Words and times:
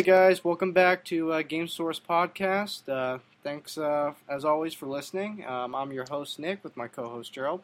Hey 0.00 0.06
guys, 0.06 0.42
welcome 0.42 0.72
back 0.72 1.04
to 1.04 1.30
uh, 1.30 1.42
Game 1.42 1.68
Source 1.68 2.00
Podcast. 2.00 2.88
Uh, 2.88 3.18
thanks 3.44 3.76
uh, 3.76 4.14
as 4.30 4.46
always 4.46 4.72
for 4.72 4.86
listening. 4.86 5.44
Um, 5.46 5.74
I'm 5.74 5.92
your 5.92 6.06
host 6.08 6.38
Nick 6.38 6.64
with 6.64 6.74
my 6.74 6.88
co-host 6.88 7.34
Gerald. 7.34 7.60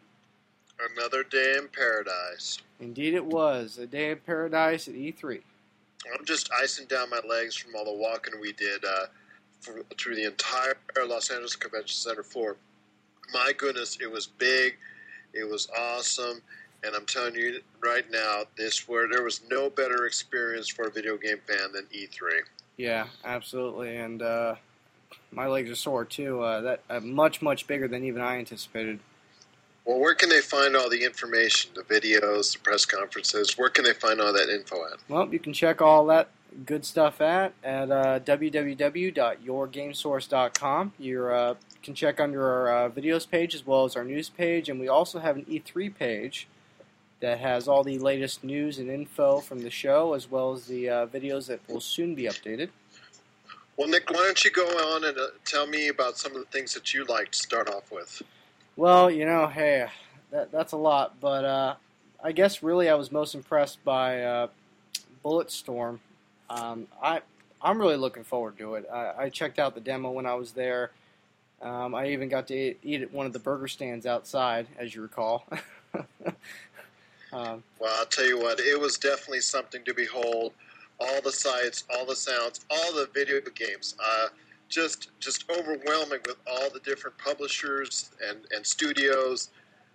Another 0.98 1.24
day 1.24 1.54
in 1.56 1.66
paradise. 1.68 2.58
Indeed, 2.78 3.14
it 3.14 3.24
was 3.24 3.78
a 3.78 3.86
day 3.86 4.10
in 4.10 4.18
paradise 4.18 4.86
at 4.86 4.92
E3. 4.92 5.40
I'm 6.12 6.26
just 6.26 6.50
icing 6.62 6.84
down 6.88 7.08
my 7.08 7.22
legs 7.26 7.56
from 7.56 7.74
all 7.74 7.86
the 7.86 7.94
walking 7.94 8.34
we 8.38 8.52
did 8.52 8.84
uh, 8.84 9.06
for, 9.60 9.80
through 9.96 10.16
the 10.16 10.26
entire 10.26 10.76
Los 11.06 11.30
Angeles 11.30 11.56
Convention 11.56 11.96
Center 11.96 12.22
floor. 12.22 12.58
My 13.32 13.54
goodness, 13.56 13.96
it 13.98 14.12
was 14.12 14.26
big, 14.26 14.76
it 15.32 15.48
was 15.48 15.70
awesome, 15.74 16.42
and 16.84 16.94
I'm 16.94 17.06
telling 17.06 17.34
you 17.34 17.60
right 17.82 18.04
now, 18.10 18.42
this 18.56 18.88
where 18.88 19.08
there 19.08 19.22
was 19.22 19.40
no 19.50 19.70
better 19.70 20.06
experience 20.06 20.68
for 20.68 20.86
a 20.86 20.90
video 20.90 21.16
game 21.16 21.38
fan 21.46 21.72
than 21.72 21.86
E3. 21.86 22.40
Yeah, 22.76 23.06
absolutely, 23.24 23.96
and 23.96 24.22
uh, 24.22 24.56
my 25.30 25.46
legs 25.46 25.70
are 25.70 25.76
sore 25.76 26.04
too. 26.04 26.42
Uh, 26.42 26.60
that 26.60 26.82
uh, 26.90 27.00
much 27.00 27.40
much 27.42 27.66
bigger 27.66 27.88
than 27.88 28.04
even 28.04 28.22
I 28.22 28.38
anticipated. 28.38 29.00
Well, 29.84 29.98
where 30.00 30.14
can 30.14 30.28
they 30.28 30.40
find 30.40 30.76
all 30.76 30.90
the 30.90 31.04
information, 31.04 31.70
the 31.74 31.82
videos, 31.82 32.52
the 32.52 32.58
press 32.58 32.84
conferences? 32.84 33.56
Where 33.56 33.70
can 33.70 33.84
they 33.84 33.92
find 33.92 34.20
all 34.20 34.32
that 34.32 34.48
info 34.48 34.84
at? 34.84 34.98
Well, 35.08 35.32
you 35.32 35.38
can 35.38 35.52
check 35.52 35.80
all 35.80 36.06
that 36.06 36.30
good 36.64 36.84
stuff 36.84 37.20
at 37.20 37.52
at 37.62 37.90
uh, 37.90 38.18
www.yourgamesource.com. 38.20 40.92
You 40.98 41.26
uh, 41.26 41.54
can 41.82 41.94
check 41.94 42.18
under 42.18 42.50
our 42.50 42.86
uh, 42.86 42.90
videos 42.90 43.30
page 43.30 43.54
as 43.54 43.64
well 43.66 43.84
as 43.84 43.94
our 43.96 44.04
news 44.04 44.28
page, 44.28 44.68
and 44.68 44.80
we 44.80 44.88
also 44.88 45.20
have 45.20 45.36
an 45.36 45.44
E3 45.44 45.94
page 45.94 46.48
that 47.20 47.38
has 47.38 47.66
all 47.68 47.82
the 47.82 47.98
latest 47.98 48.44
news 48.44 48.78
and 48.78 48.90
info 48.90 49.40
from 49.40 49.62
the 49.62 49.70
show 49.70 50.14
as 50.14 50.30
well 50.30 50.52
as 50.52 50.66
the 50.66 50.88
uh, 50.88 51.06
videos 51.06 51.46
that 51.46 51.60
will 51.68 51.80
soon 51.80 52.14
be 52.14 52.24
updated. 52.24 52.68
Well, 53.76 53.88
Nick, 53.88 54.10
why 54.10 54.16
don't 54.16 54.42
you 54.44 54.50
go 54.50 54.64
on 54.64 55.04
and 55.04 55.18
uh, 55.18 55.26
tell 55.44 55.66
me 55.66 55.88
about 55.88 56.16
some 56.16 56.32
of 56.32 56.38
the 56.38 56.46
things 56.46 56.72
that 56.74 56.94
you 56.94 57.04
like 57.04 57.32
to 57.32 57.38
start 57.38 57.68
off 57.68 57.90
with? 57.92 58.22
Well, 58.76 59.10
you 59.10 59.24
know, 59.24 59.46
hey, 59.46 59.86
that, 60.30 60.50
that's 60.50 60.72
a 60.72 60.76
lot, 60.76 61.20
but 61.20 61.44
uh, 61.44 61.74
I 62.22 62.32
guess 62.32 62.62
really 62.62 62.88
I 62.88 62.94
was 62.94 63.12
most 63.12 63.34
impressed 63.34 63.82
by 63.84 64.22
uh, 64.22 64.48
Bulletstorm. 65.24 65.98
Um, 66.48 66.86
I 67.02 67.20
I'm 67.60 67.78
really 67.78 67.96
looking 67.96 68.24
forward 68.24 68.58
to 68.58 68.74
it. 68.74 68.86
I, 68.92 69.12
I 69.18 69.28
checked 69.30 69.58
out 69.58 69.74
the 69.74 69.80
demo 69.80 70.10
when 70.10 70.26
I 70.26 70.34
was 70.34 70.52
there. 70.52 70.90
Um, 71.60 71.94
I 71.94 72.08
even 72.08 72.28
got 72.28 72.46
to 72.48 72.54
eat, 72.54 72.78
eat 72.82 73.02
at 73.02 73.12
one 73.12 73.26
of 73.26 73.32
the 73.32 73.38
burger 73.38 73.66
stands 73.66 74.06
outside, 74.06 74.66
as 74.78 74.94
you 74.94 75.02
recall. 75.02 75.46
um, 77.36 77.62
Well, 77.78 77.94
I'll 77.98 78.06
tell 78.06 78.26
you 78.26 78.38
what, 78.38 78.58
it 78.60 78.80
was 78.80 78.96
definitely 78.98 79.40
something 79.40 79.84
to 79.84 79.94
behold. 79.94 80.52
All 80.98 81.20
the 81.22 81.32
sights, 81.32 81.84
all 81.94 82.06
the 82.06 82.16
sounds, 82.16 82.64
all 82.70 82.92
the 82.94 83.08
video 83.12 83.40
games. 83.54 83.94
Uh, 84.02 84.28
just 84.68 85.10
just 85.20 85.44
overwhelming 85.50 86.20
with 86.26 86.36
all 86.50 86.70
the 86.70 86.80
different 86.80 87.16
publishers 87.18 88.10
and, 88.28 88.38
and 88.54 88.66
studios 88.66 89.50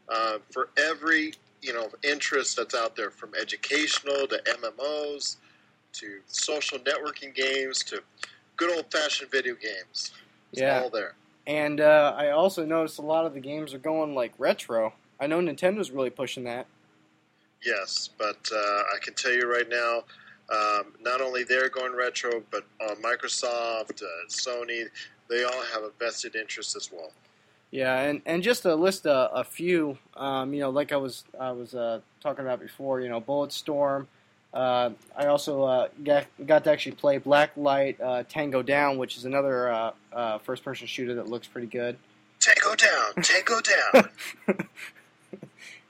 uh, 0.07 0.37
for 0.51 0.69
every 0.77 1.33
you 1.61 1.73
know 1.73 1.89
interest 2.03 2.55
that's 2.55 2.73
out 2.75 2.95
there 2.95 3.09
from 3.11 3.31
educational 3.39 4.27
to 4.27 4.41
MMOs 4.61 5.37
to 5.93 6.19
social 6.27 6.77
networking 6.79 7.33
games 7.35 7.83
to 7.83 8.01
good 8.55 8.73
old 8.73 8.85
fashioned 8.91 9.29
video 9.31 9.55
games. 9.55 10.11
It's 10.53 10.61
Yeah. 10.61 10.79
all 10.81 10.89
there. 10.89 11.15
and 11.47 11.81
uh, 11.81 12.13
I 12.15 12.29
also 12.29 12.63
noticed 12.65 12.99
a 12.99 13.01
lot 13.01 13.25
of 13.25 13.33
the 13.33 13.39
games 13.41 13.73
are 13.73 13.79
going 13.79 14.13
like 14.15 14.33
retro. 14.37 14.93
I 15.19 15.27
know 15.27 15.39
Nintendo's 15.41 15.91
really 15.91 16.09
pushing 16.11 16.43
that. 16.45 16.67
Yes, 17.63 18.09
but 18.17 18.49
uh, 18.53 18.57
I 18.57 18.97
can 19.01 19.13
tell 19.13 19.31
you 19.31 19.51
right 19.51 19.69
now, 19.69 20.03
um, 20.51 20.93
not 21.01 21.21
only 21.21 21.43
they're 21.43 21.69
going 21.69 21.95
retro, 21.95 22.43
but 22.51 22.65
uh, 22.81 22.95
Microsoft, 22.95 24.01
uh, 24.01 24.27
Sony, 24.27 24.85
they 25.29 25.43
all 25.43 25.63
have 25.73 25.83
a 25.83 25.91
vested 25.99 26.35
interest 26.35 26.75
as 26.75 26.91
well. 26.91 27.11
Yeah, 27.71 28.01
and, 28.01 28.21
and 28.25 28.43
just 28.43 28.63
to 28.63 28.75
list 28.75 29.05
a, 29.05 29.31
a 29.31 29.43
few, 29.45 29.97
um, 30.17 30.53
you 30.53 30.59
know, 30.59 30.69
like 30.69 30.91
I 30.91 30.97
was 30.97 31.23
I 31.39 31.51
was 31.51 31.73
uh, 31.73 32.01
talking 32.19 32.43
about 32.43 32.59
before, 32.59 32.99
you 32.99 33.07
know, 33.07 33.21
Bulletstorm. 33.21 34.07
Uh, 34.53 34.89
I 35.15 35.27
also 35.27 35.63
uh, 35.63 35.87
got, 36.03 36.25
got 36.45 36.65
to 36.65 36.71
actually 36.71 36.93
play 36.93 37.19
Blacklight 37.19 38.01
uh, 38.01 38.23
Tango 38.27 38.61
Down, 38.61 38.97
which 38.97 39.15
is 39.15 39.23
another 39.23 39.71
uh, 39.71 39.91
uh, 40.11 40.37
first-person 40.39 40.87
shooter 40.87 41.15
that 41.15 41.29
looks 41.29 41.47
pretty 41.47 41.67
good. 41.67 41.97
Tango 42.41 42.75
down, 42.75 43.23
tango 43.23 43.61
down. 43.61 44.09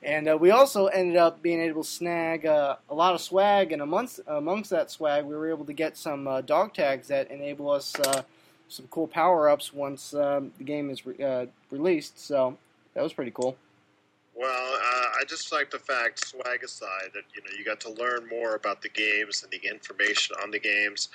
And 0.04 0.28
uh, 0.28 0.38
we 0.40 0.50
also 0.50 0.88
ended 0.88 1.18
up 1.18 1.44
being 1.44 1.60
able 1.60 1.84
to 1.84 1.90
snag 1.90 2.46
uh, 2.46 2.78
a 2.90 2.96
lot 2.96 3.14
of 3.14 3.22
swag, 3.22 3.72
and 3.72 3.82
amongst 3.84 4.20
amongst 4.26 4.72
that 4.72 4.90
swag, 4.90 5.26
we 5.26 5.36
were 5.36 5.50
able 5.50 5.66
to 5.66 5.74
get 5.74 5.96
some 5.96 6.28
uh, 6.28 6.42
dog 6.42 6.74
tags 6.74 7.08
that 7.10 7.30
enable 7.30 7.70
us 7.70 7.94
uh, 8.00 8.24
some 8.68 8.88
cool 8.90 9.08
power 9.08 9.48
ups 9.48 9.72
once 9.72 10.14
um, 10.16 10.52
the 10.58 10.64
game 10.64 10.90
is 10.90 11.06
re- 11.06 11.24
uh, 11.24 11.46
released. 11.70 12.20
So 12.20 12.58
that 12.96 13.04
was 13.04 13.14
pretty 13.14 13.32
cool. 13.32 13.58
well, 14.34 14.74
uh, 14.74 15.06
I 15.20 15.24
just 15.28 15.52
like 15.52 15.70
the 15.70 15.78
fact, 15.78 16.26
swag 16.26 16.64
aside, 16.64 17.12
that 17.14 17.24
you 17.36 17.44
know 17.44 17.56
you 17.56 17.64
got 17.64 17.80
to 17.82 17.92
learn 17.92 18.28
more 18.28 18.56
about 18.56 18.82
the 18.82 18.90
games 18.90 19.44
and 19.44 19.52
the 19.52 19.70
information 19.70 20.36
on 20.42 20.50
the 20.50 20.60
games, 20.60 21.10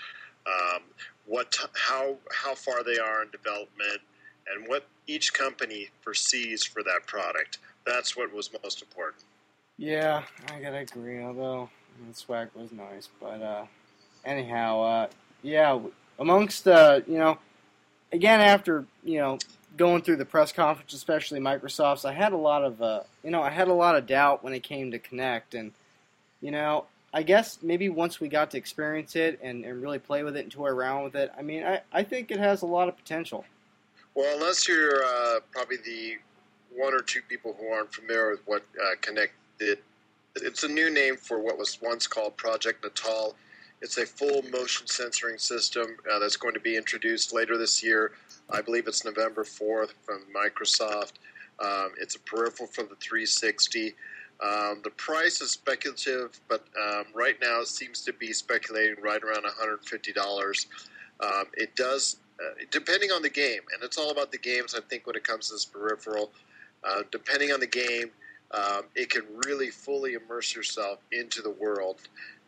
um, 0.47 0.83
what 1.27 1.57
how 1.75 2.17
how 2.31 2.55
far 2.55 2.85
they 2.85 2.99
are 2.99 3.23
in 3.23 3.31
development, 3.31 4.01
and 4.47 4.69
what 4.69 4.87
each 5.09 5.35
company 5.35 5.89
foresees 6.03 6.63
for 6.63 6.85
that 6.85 7.07
product. 7.07 7.59
That's 7.87 8.17
what 8.17 8.33
was 8.35 8.51
most 8.63 8.83
important. 8.83 9.23
Yeah, 9.79 10.25
I 10.49 10.61
gotta 10.61 10.79
agree. 10.79 11.23
Although 11.23 11.71
the 12.07 12.15
swag 12.15 12.49
was 12.55 12.73
nice, 12.73 13.09
but 13.21 13.41
uh, 13.41 13.67
anyhow, 14.25 14.83
uh, 14.83 15.07
yeah, 15.43 15.79
amongst 16.19 16.67
uh, 16.67 17.01
you 17.07 17.19
know, 17.19 17.39
again 18.13 18.41
after 18.41 18.85
you 19.05 19.19
know 19.19 19.39
going 19.77 20.03
through 20.03 20.17
the 20.17 20.25
press 20.25 20.53
conference, 20.53 20.95
especially 20.95 21.39
Microsoft's, 21.39 22.05
I 22.05 22.13
had 22.13 22.33
a 22.33 22.37
lot 22.39 22.65
of 22.65 22.83
uh, 22.83 23.01
you 23.23 23.31
know 23.31 23.43
I 23.43 23.51
had 23.51 23.69
a 23.69 23.75
lot 23.75 23.97
of 23.97 24.07
doubt 24.07 24.43
when 24.43 24.53
it 24.53 24.63
came 24.63 24.91
to 24.91 24.99
Kinect, 24.99 25.55
and 25.55 25.73
you 26.41 26.51
know 26.51 26.87
I 27.15 27.23
guess 27.23 27.59
maybe 27.63 27.89
once 27.89 28.19
we 28.19 28.29
got 28.29 28.51
to 28.51 28.59
experience 28.59 29.15
it 29.15 29.39
and, 29.43 29.65
and 29.65 29.81
really 29.81 29.99
play 29.99 30.23
with 30.23 30.37
it 30.37 30.41
and 30.41 30.51
toy 30.51 30.69
around 30.69 31.05
with 31.05 31.15
it, 31.15 31.31
I 31.39 31.43
mean 31.43 31.65
I, 31.65 31.83
I 31.93 32.03
think 32.03 32.31
it 32.31 32.39
has 32.39 32.63
a 32.63 32.67
lot 32.67 32.89
of 32.89 32.97
potential. 32.97 33.45
Well, 34.15 34.35
unless 34.37 34.67
you're 34.67 35.05
uh, 35.05 35.41
probably 35.53 35.77
the 35.85 36.17
one 36.77 36.95
or 36.95 37.01
two 37.01 37.21
people 37.29 37.57
who 37.59 37.69
aren't 37.69 37.93
familiar 37.93 38.31
with 38.31 38.41
what 38.47 38.63
uh, 38.81 38.95
Kinect 39.01 39.31
did, 39.59 39.79
it's 40.37 40.65
a 40.65 40.69
new 40.69 40.91
name 40.91 41.17
for 41.17 41.41
what 41.41 41.59
was 41.59 41.79
once 41.81 42.07
called 42.07 42.37
Project 42.37 42.85
Natal. 42.85 43.35
It's 43.83 43.99
a 43.99 44.07
full 44.07 44.43
motion 44.51 44.87
censoring 44.87 45.39
system 45.39 45.97
uh, 46.11 46.19
that's 46.19 46.37
going 46.37 46.55
to 46.55 46.61
be 46.61 46.77
introduced 46.77 47.35
later 47.35 47.57
this 47.59 47.83
year. 47.83 48.13
I 48.51 48.63
believe 48.63 48.87
it's 48.87 49.05
November 49.05 49.45
4th 49.45 49.93
from 50.05 50.25
Microsoft. 50.35 51.13
Um, 51.65 51.93
it's 52.01 52.17
a 52.17 52.21
peripheral 52.21 52.69
for 52.69 52.83
the 52.83 52.97
360. 52.97 53.95
Um, 54.43 54.83
the 54.85 54.91
price 54.91 55.41
is 55.41 55.53
speculative, 55.53 56.39
but 56.49 56.65
um, 56.81 57.07
right 57.15 57.37
now 57.41 57.61
it 57.61 57.69
seems 57.69 58.03
to 58.03 58.13
be 58.13 58.33
speculating 58.33 59.03
right 59.03 59.23
around 59.23 59.45
$150. 59.45 60.67
Um, 61.21 61.45
it 61.55 61.75
does 61.75 62.17
uh, 62.39 62.53
depending 62.71 63.11
on 63.11 63.23
the 63.23 63.31
game, 63.31 63.61
and 63.73 63.83
it's 63.83 63.97
all 63.97 64.11
about 64.11 64.31
the 64.31 64.39
games. 64.39 64.75
I 64.75 64.81
think 64.81 65.07
when 65.07 65.17
it 65.17 65.25
comes 65.25 65.49
to 65.49 65.55
this 65.55 65.65
peripheral, 65.65 66.33
uh, 66.87 67.03
depending 67.11 67.53
on 67.53 67.61
the 67.61 67.67
game, 67.67 68.11
um, 68.53 68.85
it 68.95 69.11
can 69.11 69.23
really 69.45 69.69
fully 69.71 70.15
immerse 70.15 70.55
yourself 70.55 70.99
into 71.13 71.43
the 71.43 71.51
world 71.51 71.97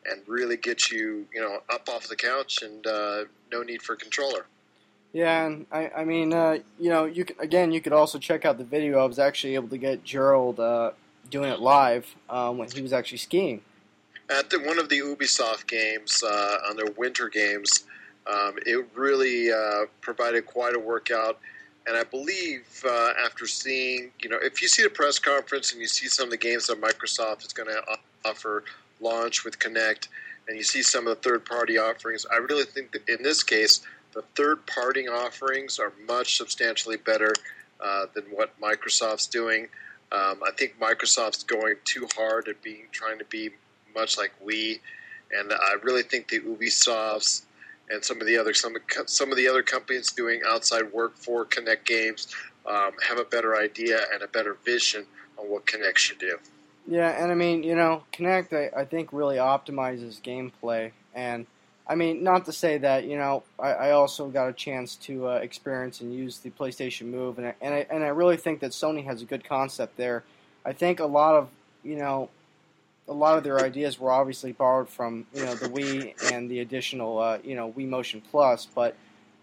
and 0.05 0.23
really 0.27 0.57
get 0.57 0.91
you, 0.91 1.27
you 1.35 1.41
know, 1.41 1.59
up 1.73 1.89
off 1.89 2.09
the 2.09 2.17
couch 2.17 2.63
and 2.63 2.87
uh, 2.87 3.25
no 3.51 3.63
need 3.63 3.83
for 3.83 3.95
a 3.95 3.97
controller. 3.97 4.47
Yeah, 5.13 5.47
and 5.47 5.67
I, 5.73 5.91
I 5.97 6.05
mean, 6.05 6.33
uh, 6.33 6.59
you 6.79 6.91
know, 6.91 7.07
you 7.07 7.25
could, 7.25 7.41
again, 7.41 7.73
you 7.73 7.81
could 7.81 7.93
also 7.93 8.19
check 8.19 8.45
out 8.45 8.59
the 8.59 8.65
video. 8.65 8.99
I 9.01 9.07
was 9.07 9.19
actually 9.19 9.55
able 9.55 9.69
to 9.69 9.79
get 9.79 10.05
Gerald 10.05 10.61
uh, 10.61 10.93
doing 11.31 11.51
it 11.51 11.61
live 11.61 12.15
um, 12.29 12.59
when 12.59 12.71
he 12.71 12.83
was 12.83 12.93
actually 12.93 13.19
skiing. 13.19 13.63
At 14.31 14.51
the, 14.51 14.59
one 14.61 14.79
of 14.79 14.91
the 14.91 14.99
Ubisoft 14.99 15.67
games, 15.67 16.23
uh, 16.23 16.59
on 16.69 16.77
their 16.77 16.93
winter 16.97 17.29
games, 17.29 17.85
um, 18.27 18.57
it 18.67 18.87
really 18.95 19.51
uh, 19.51 19.87
provided 20.03 20.45
quite 20.45 20.75
a 20.75 20.79
workout. 20.79 21.39
And 21.89 21.97
I 21.97 22.05
believe 22.05 22.85
uh, 22.87 23.13
after 23.25 23.47
seeing, 23.47 24.11
you 24.21 24.29
know, 24.29 24.37
if 24.43 24.61
you 24.61 24.69
see 24.69 24.83
the 24.83 24.91
press 24.91 25.19
conference 25.19 25.73
and 25.73 25.81
you 25.81 25.89
see 25.89 26.07
some 26.07 26.27
of 26.27 26.31
the 26.31 26.37
games 26.37 26.67
that 26.67 26.79
Microsoft 26.79 27.47
is 27.47 27.55
going 27.55 27.71
to 27.71 27.83
offer 28.27 28.65
launch 29.01 29.43
with 29.43 29.59
Kinect, 29.59 30.09
and 30.47 30.57
you 30.59 30.65
see 30.65 30.83
some 30.83 31.07
of 31.07 31.17
the 31.17 31.29
third 31.29 31.47
party 31.47 31.79
offerings, 31.79 32.27
I 32.31 32.37
really 32.37 32.65
think 32.65 32.93
that 32.93 33.09
in 33.09 33.23
this 33.23 33.43
case, 33.43 33.81
the 34.13 34.23
third 34.37 34.67
party 34.67 35.09
offerings 35.09 35.79
are 35.79 35.95
much 36.07 36.37
substantially 36.37 36.99
better 36.99 37.33
uh, 37.83 38.07
than 38.15 38.25
what 38.25 38.59
Microsoft's 38.61 39.27
doing. 39.27 39.69
Um, 40.13 40.41
I 40.47 40.51
think 40.57 40.79
Microsoft's 40.79 41.43
going 41.43 41.77
too 41.85 42.07
hard 42.17 42.49
at 42.49 42.63
being 42.63 42.87
trying 42.93 43.19
to 43.19 43.25
be 43.27 43.51
much 43.95 44.19
like 44.19 44.33
Wii, 44.45 44.81
and 45.33 45.53
I 45.53 45.75
really 45.83 46.03
think 46.03 46.29
the 46.29 46.41
Ubisofts 46.41 47.43
and 47.91 48.05
some 48.05 48.21
of 48.21 48.27
the 48.27 48.37
other 48.37 48.55
some 48.55 48.75
some 49.07 49.31
of 49.31 49.37
the 49.37 49.49
other 49.49 49.63
companies 49.63 50.13
doing 50.13 50.41
outside 50.47 50.93
work 50.93 51.17
for 51.17 51.45
Kinect 51.45 51.85
games 51.85 52.35
um, 52.67 52.93
have 53.07 53.19
a 53.19 53.25
better 53.25 53.57
idea 53.57 54.01
and 54.13 54.23
a 54.23 54.29
better 54.29 54.57
vision 54.65 55.07
on 55.39 55.47
what 55.47 55.67
Kinect 55.67 55.97
should 55.97 56.19
do. 56.19 56.39
Yeah, 56.87 57.23
and 57.23 57.31
I 57.31 57.35
mean, 57.35 57.63
you 57.63 57.75
know, 57.75 58.05
Kinect, 58.13 58.53
I, 58.53 58.81
I 58.81 58.85
think, 58.85 59.13
really 59.13 59.37
optimizes 59.37 60.23
gameplay. 60.23 60.93
And 61.15 61.47
I 61.87 61.95
mean, 61.95 62.23
not 62.23 62.47
to 62.47 62.53
say 62.53 62.79
that 62.79 63.05
you 63.05 63.17
know, 63.17 63.43
I, 63.59 63.71
I 63.71 63.91
also 63.93 64.29
got 64.29 64.49
a 64.49 64.53
chance 64.53 64.97
to 64.97 65.29
uh, 65.29 65.35
experience 65.35 66.01
and 66.01 66.15
use 66.15 66.39
the 66.39 66.51
PlayStation 66.51 67.07
Move, 67.07 67.39
and 67.39 67.49
I, 67.49 67.55
and 67.61 67.75
I 67.75 67.87
and 67.91 68.05
I 68.05 68.09
really 68.09 68.37
think 68.37 68.61
that 68.61 68.73
Sony 68.73 69.05
has 69.05 69.23
a 69.23 69.25
good 69.25 69.45
concept 69.45 69.97
there. 69.97 70.25
I 70.65 70.73
think 70.73 71.01
a 71.01 71.07
lot 71.07 71.35
of 71.35 71.49
you 71.83 71.97
know, 71.97 72.29
a 73.09 73.13
lot 73.13 73.39
of 73.39 73.45
their 73.45 73.61
ideas 73.61 73.99
were 73.99 74.11
obviously 74.11 74.53
borrowed 74.53 74.89
from 74.89 75.27
you 75.35 75.45
know 75.45 75.55
the 75.55 75.69
Wii 75.69 76.33
and 76.33 76.51
the 76.51 76.61
additional 76.61 77.19
uh, 77.19 77.39
you 77.43 77.55
know 77.55 77.73
Wii 77.73 77.89
Motion 77.89 78.21
Plus, 78.31 78.67
but 78.67 78.95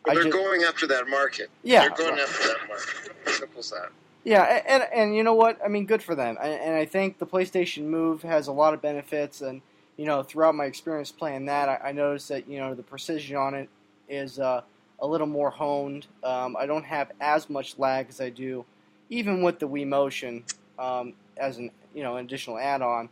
I 0.07 0.13
they're 0.13 0.23
just- 0.23 0.35
going 0.35 0.63
after 0.63 0.87
that 0.87 1.07
market. 1.09 1.49
Yeah, 1.63 1.81
they're 1.81 1.89
going 1.97 2.11
right. 2.11 2.21
after 2.21 2.47
that 2.47 2.67
market. 2.67 3.33
Simple 3.35 3.59
as 3.59 3.71
that. 3.71 3.89
Yeah, 4.23 4.43
a- 4.43 4.71
and 4.71 4.83
and 4.93 5.15
you 5.15 5.23
know 5.23 5.33
what? 5.33 5.59
I 5.63 5.67
mean, 5.67 5.85
good 5.85 6.01
for 6.03 6.15
them. 6.15 6.37
And, 6.41 6.53
and 6.53 6.75
I 6.75 6.85
think 6.85 7.17
the 7.19 7.25
PlayStation 7.27 7.83
Move 7.85 8.21
has 8.23 8.47
a 8.47 8.51
lot 8.51 8.73
of 8.73 8.81
benefits. 8.81 9.41
And 9.41 9.61
you 9.97 10.05
know, 10.05 10.23
throughout 10.23 10.55
my 10.55 10.65
experience 10.65 11.11
playing 11.11 11.45
that, 11.45 11.69
I, 11.69 11.89
I 11.89 11.91
noticed 11.91 12.29
that 12.29 12.47
you 12.47 12.59
know 12.59 12.73
the 12.75 12.83
precision 12.83 13.35
on 13.37 13.53
it 13.55 13.69
is 14.09 14.39
uh, 14.39 14.61
a 14.99 15.07
little 15.07 15.27
more 15.27 15.49
honed. 15.49 16.07
Um, 16.23 16.55
I 16.57 16.65
don't 16.65 16.85
have 16.85 17.11
as 17.19 17.49
much 17.49 17.77
lag 17.79 18.07
as 18.09 18.21
I 18.21 18.29
do, 18.29 18.65
even 19.09 19.41
with 19.41 19.59
the 19.59 19.67
Wii 19.67 19.87
Motion 19.87 20.43
um, 20.77 21.13
as 21.37 21.57
an 21.57 21.71
you 21.95 22.03
know 22.03 22.17
an 22.17 22.25
additional 22.25 22.57
add-on. 22.59 23.09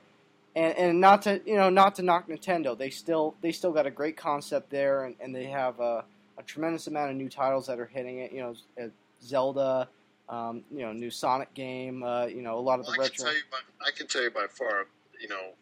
And, 0.55 0.77
and 0.77 1.01
not 1.01 1.23
to 1.23 1.41
you 1.45 1.55
know 1.55 1.69
not 1.69 1.95
to 1.95 2.03
knock 2.03 2.27
Nintendo, 2.27 2.77
they 2.77 2.89
still 2.91 3.35
they 3.41 3.51
still 3.51 3.71
got 3.71 3.87
a 3.87 3.91
great 3.91 4.17
concept 4.17 4.69
there, 4.69 5.05
and, 5.05 5.15
and 5.19 5.33
they 5.33 5.45
have 5.45 5.79
a, 5.79 6.03
a 6.37 6.43
tremendous 6.45 6.85
amount 6.87 7.09
of 7.09 7.17
new 7.17 7.29
titles 7.29 7.65
that 7.67 7.79
are 7.79 7.87
hitting 7.87 8.19
it. 8.19 8.31
You 8.31 8.41
know, 8.41 8.55
uh, 8.81 8.87
Zelda, 9.23 9.87
um, 10.29 10.63
you 10.71 10.81
know, 10.81 10.93
new 10.93 11.09
Sonic 11.09 11.53
game. 11.55 12.03
Uh, 12.03 12.25
you 12.25 12.43
know, 12.43 12.57
a 12.57 12.61
lot 12.61 12.79
of 12.79 12.85
the 12.85 12.91
Well, 12.91 13.01
I 13.05 13.09
can 13.09 13.25
retro. 13.25 13.25
tell 13.25 13.35
you. 13.35 13.41
By, 13.51 13.87
I 13.87 13.91
can 13.97 14.07
tell 14.07 14.21
you 14.23 14.29
by 14.29 14.45
far. 14.47 14.85
You 15.19 15.27
know, 15.27 15.53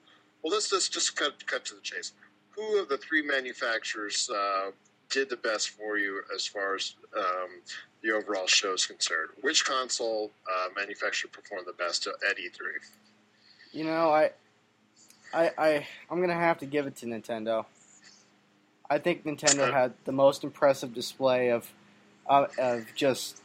well, 0.44 0.52
let's 0.54 0.72
let's 0.74 0.90
just 0.90 1.16
cut 1.16 1.46
cut 1.48 1.64
to 1.66 1.76
the 1.76 1.82
chase. 1.82 2.12
Who 2.58 2.82
of 2.82 2.90
the 2.90 2.98
three 2.98 3.22
manufacturers 3.22 4.30
uh, 4.30 4.72
did 5.10 5.30
the 5.30 5.38
best 5.38 5.70
for 5.70 5.98
you 5.98 6.22
as 6.36 6.46
far 6.46 6.76
as 6.76 6.96
um, 7.18 7.62
the 8.04 8.12
overall 8.12 8.48
show 8.48 8.74
is 8.74 8.86
concerned? 8.86 9.30
Which 9.40 9.64
console 9.64 10.32
uh, 10.52 10.68
manufacturer 10.76 11.30
performed 11.32 11.66
the 11.66 11.74
best 11.82 12.08
at 12.08 12.38
E3? 12.38 12.60
You 13.72 13.86
know, 13.86 14.12
I, 14.12 14.32
I, 15.34 15.52
I, 15.58 15.88
I'm 16.10 16.20
gonna 16.22 16.34
have 16.34 16.60
to 16.60 16.66
give 16.66 16.88
it 16.88 16.96
to 16.98 17.06
Nintendo. 17.06 17.66
I 18.90 18.98
think 18.98 19.24
Nintendo 19.26 19.72
had 19.72 19.94
the 20.04 20.12
most 20.12 20.44
impressive 20.44 20.94
display 20.94 21.52
of, 21.52 21.72
uh, 22.30 22.48
of 22.58 22.86
just, 22.94 23.42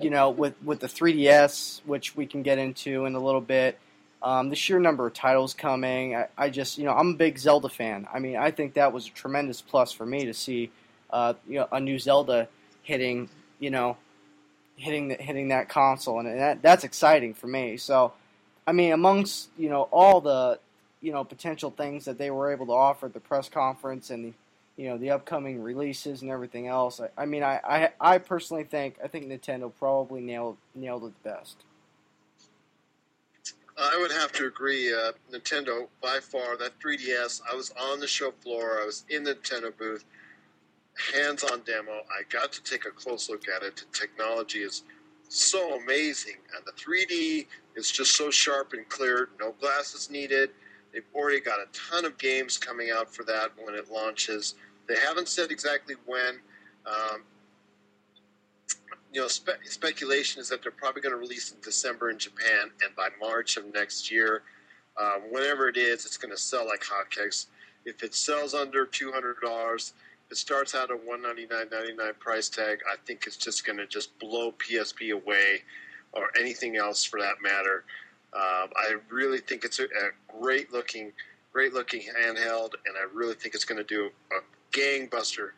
you 0.00 0.10
know, 0.10 0.30
with 0.30 0.54
with 0.64 0.80
the 0.80 0.88
3DS, 0.88 1.82
which 1.84 2.16
we 2.16 2.26
can 2.26 2.42
get 2.42 2.58
into 2.58 3.04
in 3.04 3.14
a 3.14 3.20
little 3.20 3.40
bit. 3.40 3.78
Um, 4.22 4.50
the 4.50 4.56
sheer 4.56 4.80
number 4.80 5.06
of 5.06 5.14
titles 5.14 5.54
coming, 5.54 6.16
I, 6.16 6.26
I 6.36 6.50
just, 6.50 6.78
you 6.78 6.84
know, 6.84 6.92
I'm 6.92 7.10
a 7.10 7.14
big 7.14 7.38
Zelda 7.38 7.68
fan. 7.68 8.08
I 8.12 8.18
mean, 8.18 8.36
I 8.36 8.50
think 8.50 8.74
that 8.74 8.92
was 8.92 9.06
a 9.06 9.10
tremendous 9.10 9.60
plus 9.60 9.92
for 9.92 10.04
me 10.04 10.24
to 10.24 10.34
see, 10.34 10.70
uh, 11.10 11.34
you 11.46 11.60
know, 11.60 11.68
a 11.70 11.78
new 11.78 11.98
Zelda 11.98 12.48
hitting, 12.82 13.28
you 13.60 13.70
know, 13.70 13.96
hitting 14.76 15.08
the, 15.08 15.14
hitting 15.14 15.48
that 15.48 15.68
console, 15.68 16.18
and 16.18 16.40
that 16.40 16.62
that's 16.62 16.82
exciting 16.82 17.34
for 17.34 17.46
me. 17.46 17.76
So, 17.76 18.12
I 18.66 18.72
mean, 18.72 18.92
amongst 18.92 19.48
you 19.56 19.68
know 19.68 19.82
all 19.92 20.20
the 20.20 20.58
you 21.00 21.12
know 21.12 21.24
potential 21.24 21.70
things 21.70 22.04
that 22.04 22.18
they 22.18 22.30
were 22.30 22.50
able 22.52 22.66
to 22.66 22.72
offer 22.72 23.06
at 23.06 23.14
the 23.14 23.20
press 23.20 23.48
conference 23.48 24.10
and 24.10 24.24
the 24.24 24.32
you 24.76 24.88
know 24.88 24.98
the 24.98 25.10
upcoming 25.10 25.62
releases 25.62 26.22
and 26.22 26.30
everything 26.30 26.66
else, 26.66 27.00
I, 27.00 27.22
I 27.22 27.26
mean, 27.26 27.42
I, 27.42 27.60
I 27.64 28.14
I 28.14 28.18
personally 28.18 28.64
think 28.64 28.96
I 29.02 29.08
think 29.08 29.26
Nintendo 29.26 29.72
probably 29.78 30.20
nailed 30.20 30.58
nailed 30.74 31.04
it 31.04 31.12
the 31.22 31.30
best. 31.30 31.64
I 33.78 33.98
would 34.00 34.12
have 34.12 34.32
to 34.32 34.46
agree. 34.46 34.92
Uh, 34.92 35.12
Nintendo, 35.30 35.86
by 36.02 36.18
far, 36.20 36.56
that 36.56 36.78
3DS. 36.80 37.42
I 37.50 37.54
was 37.54 37.72
on 37.78 38.00
the 38.00 38.06
show 38.06 38.30
floor. 38.30 38.80
I 38.80 38.86
was 38.86 39.04
in 39.10 39.22
the 39.22 39.34
Nintendo 39.34 39.76
booth, 39.76 40.04
hands-on 41.12 41.60
demo. 41.66 41.92
I 41.92 42.22
got 42.30 42.52
to 42.52 42.62
take 42.62 42.86
a 42.86 42.90
close 42.90 43.28
look 43.28 43.48
at 43.54 43.62
it. 43.62 43.76
The 43.76 43.98
technology 43.98 44.60
is 44.60 44.84
so 45.28 45.78
amazing, 45.78 46.36
and 46.56 46.64
the 46.64 46.72
3D 46.72 47.46
is 47.74 47.90
just 47.90 48.16
so 48.16 48.30
sharp 48.30 48.72
and 48.72 48.88
clear. 48.88 49.28
No 49.38 49.52
glasses 49.60 50.08
needed. 50.10 50.50
They've 50.96 51.04
already 51.14 51.40
got 51.40 51.58
a 51.60 51.66
ton 51.74 52.06
of 52.06 52.16
games 52.16 52.56
coming 52.56 52.88
out 52.90 53.14
for 53.14 53.22
that 53.24 53.50
when 53.62 53.74
it 53.74 53.90
launches. 53.92 54.54
They 54.88 54.96
haven't 54.96 55.28
said 55.28 55.50
exactly 55.50 55.94
when. 56.06 56.40
Um, 56.86 57.22
you 59.12 59.20
know, 59.20 59.28
spe- 59.28 59.62
speculation 59.64 60.40
is 60.40 60.48
that 60.48 60.62
they're 60.62 60.72
probably 60.72 61.02
going 61.02 61.12
to 61.12 61.18
release 61.18 61.52
in 61.52 61.58
December 61.60 62.08
in 62.08 62.18
Japan, 62.18 62.70
and 62.82 62.96
by 62.96 63.08
March 63.20 63.58
of 63.58 63.70
next 63.74 64.10
year, 64.10 64.42
um, 64.98 65.24
whenever 65.30 65.68
it 65.68 65.76
is, 65.76 66.06
it's 66.06 66.16
going 66.16 66.30
to 66.30 66.40
sell 66.40 66.66
like 66.66 66.82
hotcakes. 66.82 67.48
If 67.84 68.02
it 68.02 68.14
sells 68.14 68.54
under 68.54 68.86
two 68.86 69.12
hundred 69.12 69.36
dollars, 69.44 69.92
it 70.30 70.38
starts 70.38 70.74
out 70.74 70.90
at 70.90 71.06
one 71.06 71.20
ninety 71.20 71.46
nine 71.50 71.66
ninety 71.70 71.92
nine 71.92 72.14
price 72.18 72.48
tag. 72.48 72.78
I 72.90 72.96
think 73.04 73.24
it's 73.26 73.36
just 73.36 73.66
going 73.66 73.76
to 73.76 73.86
just 73.86 74.18
blow 74.18 74.52
PSP 74.52 75.12
away, 75.12 75.58
or 76.12 76.30
anything 76.40 76.78
else 76.78 77.04
for 77.04 77.20
that 77.20 77.42
matter. 77.42 77.84
Um, 78.36 78.68
I 78.76 78.96
really 79.10 79.38
think 79.38 79.64
it's 79.64 79.78
a, 79.78 79.84
a 79.84 80.38
great 80.40 80.72
looking, 80.72 81.12
great 81.52 81.72
looking 81.72 82.02
handheld, 82.02 82.74
and 82.86 82.96
I 82.96 83.06
really 83.14 83.34
think 83.34 83.54
it's 83.54 83.64
going 83.64 83.78
to 83.78 83.84
do 83.84 84.10
a 84.30 84.76
gangbuster 84.76 85.50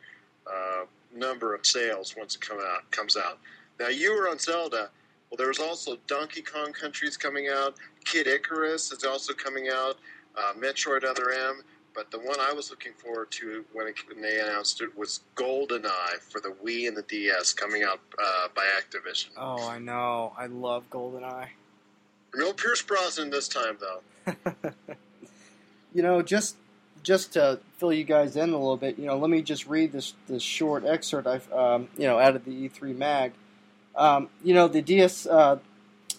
uh, 0.47 0.85
number 1.13 1.53
of 1.53 1.65
sales 1.65 2.15
once 2.17 2.35
it 2.35 2.41
come 2.41 2.59
out 2.59 2.89
comes 2.91 3.17
out. 3.17 3.39
Now 3.79 3.89
you 3.89 4.15
were 4.15 4.29
on 4.29 4.39
Zelda. 4.39 4.89
Well, 5.29 5.37
there 5.37 5.49
was 5.49 5.59
also 5.59 5.97
Donkey 6.07 6.41
Kong 6.41 6.71
Country's 6.71 7.17
coming 7.17 7.49
out. 7.49 7.75
Kid 8.05 8.27
Icarus 8.27 8.91
is 8.91 9.03
also 9.03 9.33
coming 9.33 9.67
out. 9.71 9.97
Uh, 10.35 10.53
Metroid 10.57 11.03
Other 11.03 11.31
M. 11.31 11.61
But 11.93 12.11
the 12.11 12.19
one 12.19 12.39
I 12.39 12.53
was 12.53 12.69
looking 12.69 12.93
forward 12.93 13.29
to 13.31 13.65
when, 13.73 13.87
it, 13.87 13.95
when 14.07 14.21
they 14.21 14.39
announced 14.39 14.81
it 14.81 14.95
was 14.97 15.21
GoldenEye 15.35 16.19
for 16.19 16.39
the 16.39 16.55
Wii 16.63 16.87
and 16.87 16.95
the 16.95 17.01
DS 17.01 17.51
coming 17.53 17.83
out 17.83 17.99
uh, 18.17 18.47
by 18.55 18.63
Activision. 18.79 19.29
Oh, 19.37 19.67
I 19.67 19.79
know. 19.79 20.33
I 20.37 20.45
love 20.45 20.89
GoldenEye. 20.89 21.47
No 22.33 22.53
Pierce 22.53 22.81
Brosnan 22.81 23.29
this 23.29 23.47
time, 23.47 23.77
though. 23.79 24.33
you 25.93 26.01
know, 26.01 26.21
just 26.21 26.55
just 27.01 27.33
to 27.33 27.59
fill 27.77 27.93
you 27.93 28.03
guys 28.03 28.35
in 28.35 28.49
a 28.49 28.57
little 28.57 28.77
bit, 28.77 28.99
you 28.99 29.05
know, 29.05 29.17
let 29.17 29.29
me 29.29 29.41
just 29.41 29.67
read 29.67 29.91
this 29.91 30.13
this 30.27 30.43
short 30.43 30.85
excerpt 30.85 31.27
I've 31.27 31.51
um, 31.51 31.87
you 31.97 32.05
know 32.05 32.19
out 32.19 32.35
of 32.35 32.45
the 32.45 32.69
E3 32.69 32.95
mag. 32.95 33.33
Um, 33.95 34.29
you 34.43 34.53
know, 34.53 34.67
the 34.67 34.81
DS, 34.81 35.25
uh, 35.25 35.59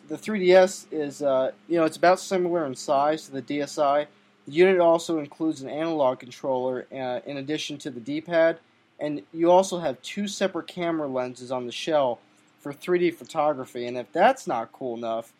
the 0.08 0.16
3DS 0.16 0.86
is 0.90 1.22
uh, 1.22 1.52
you 1.68 1.78
know 1.78 1.84
it's 1.84 1.96
about 1.96 2.20
similar 2.20 2.66
in 2.66 2.74
size 2.74 3.26
to 3.26 3.32
the 3.32 3.42
DSi. 3.42 4.06
The 4.46 4.52
unit 4.52 4.80
also 4.80 5.18
includes 5.18 5.62
an 5.62 5.68
analog 5.68 6.18
controller 6.18 6.86
uh, 6.92 7.20
in 7.24 7.36
addition 7.36 7.78
to 7.78 7.90
the 7.90 8.00
D-pad, 8.00 8.58
and 8.98 9.22
you 9.32 9.50
also 9.50 9.78
have 9.78 10.00
two 10.02 10.26
separate 10.26 10.66
camera 10.66 11.06
lenses 11.06 11.52
on 11.52 11.66
the 11.66 11.72
shell 11.72 12.18
for 12.58 12.72
3D 12.72 13.14
photography. 13.14 13.86
And 13.86 13.96
if 13.96 14.10
that's 14.12 14.46
not 14.46 14.72
cool 14.72 14.96
enough, 14.96 15.32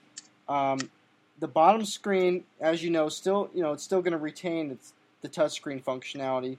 um, 0.50 0.90
the 1.38 1.49
bottom 1.49 1.85
screen, 1.85 2.45
as 2.61 2.83
you 2.83 2.90
know, 2.90 3.09
still 3.09 3.50
you 3.54 3.62
know 3.62 3.73
it's 3.73 3.85
still 3.85 4.02
going 4.02 4.12
to 4.12 4.19
retain 4.19 4.71
its 4.71 4.92
the 5.23 5.28
touchscreen 5.28 5.83
functionality, 5.83 6.59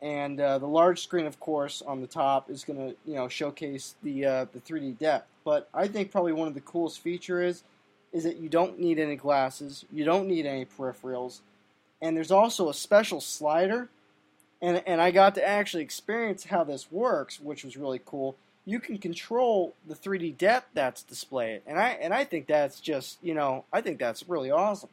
and 0.00 0.40
uh, 0.40 0.58
the 0.58 0.66
large 0.66 1.02
screen, 1.02 1.26
of 1.26 1.40
course, 1.40 1.82
on 1.82 2.00
the 2.00 2.06
top 2.06 2.50
is 2.50 2.62
going 2.64 2.78
to 2.78 2.96
you 3.06 3.14
know 3.14 3.26
showcase 3.26 3.94
the 4.02 4.24
uh, 4.24 4.46
the 4.52 4.60
3D 4.60 4.98
depth. 4.98 5.28
But 5.44 5.68
I 5.74 5.88
think 5.88 6.12
probably 6.12 6.32
one 6.32 6.48
of 6.48 6.54
the 6.54 6.60
coolest 6.60 7.00
feature 7.00 7.42
is 7.42 7.64
is 8.12 8.22
that 8.24 8.36
you 8.36 8.48
don't 8.48 8.78
need 8.78 9.00
any 9.00 9.16
glasses, 9.16 9.84
you 9.90 10.04
don't 10.04 10.28
need 10.28 10.46
any 10.46 10.66
peripherals, 10.66 11.40
and 12.00 12.16
there's 12.16 12.30
also 12.30 12.68
a 12.68 12.74
special 12.74 13.20
slider. 13.20 13.88
And, 14.62 14.82
and 14.86 14.98
I 14.98 15.10
got 15.10 15.34
to 15.34 15.46
actually 15.46 15.82
experience 15.82 16.44
how 16.44 16.64
this 16.64 16.90
works, 16.90 17.38
which 17.38 17.64
was 17.64 17.76
really 17.76 18.00
cool 18.02 18.36
you 18.64 18.80
can 18.80 18.98
control 18.98 19.74
the 19.86 19.94
3D 19.94 20.38
depth 20.38 20.68
that's 20.74 21.02
displayed, 21.02 21.62
and 21.66 21.78
I 21.78 21.90
and 22.00 22.14
I 22.14 22.24
think 22.24 22.46
that's 22.46 22.80
just 22.80 23.18
you 23.22 23.34
know 23.34 23.64
I 23.72 23.80
think 23.80 23.98
that's 23.98 24.28
really 24.28 24.50
awesome. 24.50 24.90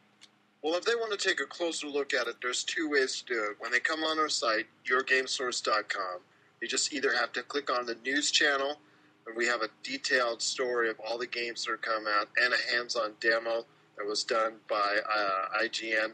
Well, 0.64 0.76
if 0.76 0.86
they 0.86 0.94
want 0.94 1.18
to 1.18 1.28
take 1.28 1.40
a 1.40 1.46
closer 1.46 1.88
look 1.88 2.14
at 2.14 2.28
it, 2.28 2.36
there's 2.42 2.64
two 2.64 2.90
ways 2.90 3.22
to 3.22 3.34
do 3.34 3.44
it. 3.46 3.58
When 3.60 3.72
they 3.72 3.80
come 3.80 4.04
on 4.04 4.20
our 4.20 4.30
site, 4.30 4.68
yourgamesource.com, 4.86 6.20
you 6.62 6.68
just 6.68 6.94
either 6.94 7.12
have 7.16 7.32
to 7.34 7.42
click 7.42 7.72
on 7.72 7.88
the 7.88 7.96
news 8.06 8.30
channel, 8.30 8.78
and 9.26 9.36
we 9.36 9.48
have 9.48 9.64
a 9.64 9.70
detailed 9.82 10.40
story 10.40 10.90
of 10.90 11.00
all 11.00 11.18
the 11.18 11.26
games 11.26 11.66
that 11.66 11.72
are 11.72 11.78
coming 11.78 12.14
out 12.16 12.28
and 12.44 12.54
a 12.54 12.76
hands-on 12.76 13.14
demo 13.20 13.66
that 13.98 14.06
was 14.06 14.24
done 14.24 14.54
by 14.70 15.00
uh, 15.16 15.64
IGN. 15.64 16.14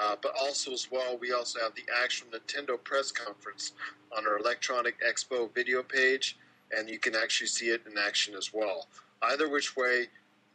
Uh, 0.00 0.14
but 0.22 0.32
also, 0.40 0.70
as 0.72 0.88
well, 0.92 1.18
we 1.20 1.32
also 1.32 1.58
have 1.60 1.74
the 1.74 1.82
actual 2.00 2.28
Nintendo 2.28 2.82
press 2.84 3.10
conference 3.10 3.72
on 4.16 4.24
our 4.24 4.38
Electronic 4.38 4.94
Expo 5.02 5.52
video 5.52 5.82
page, 5.82 6.38
and 6.76 6.88
you 6.88 6.98
can 6.98 7.14
actually 7.14 7.48
see 7.48 7.66
it 7.66 7.82
in 7.90 7.98
action 7.98 8.34
as 8.34 8.52
well. 8.52 8.86
Either 9.22 9.48
which 9.48 9.76
way, 9.76 10.06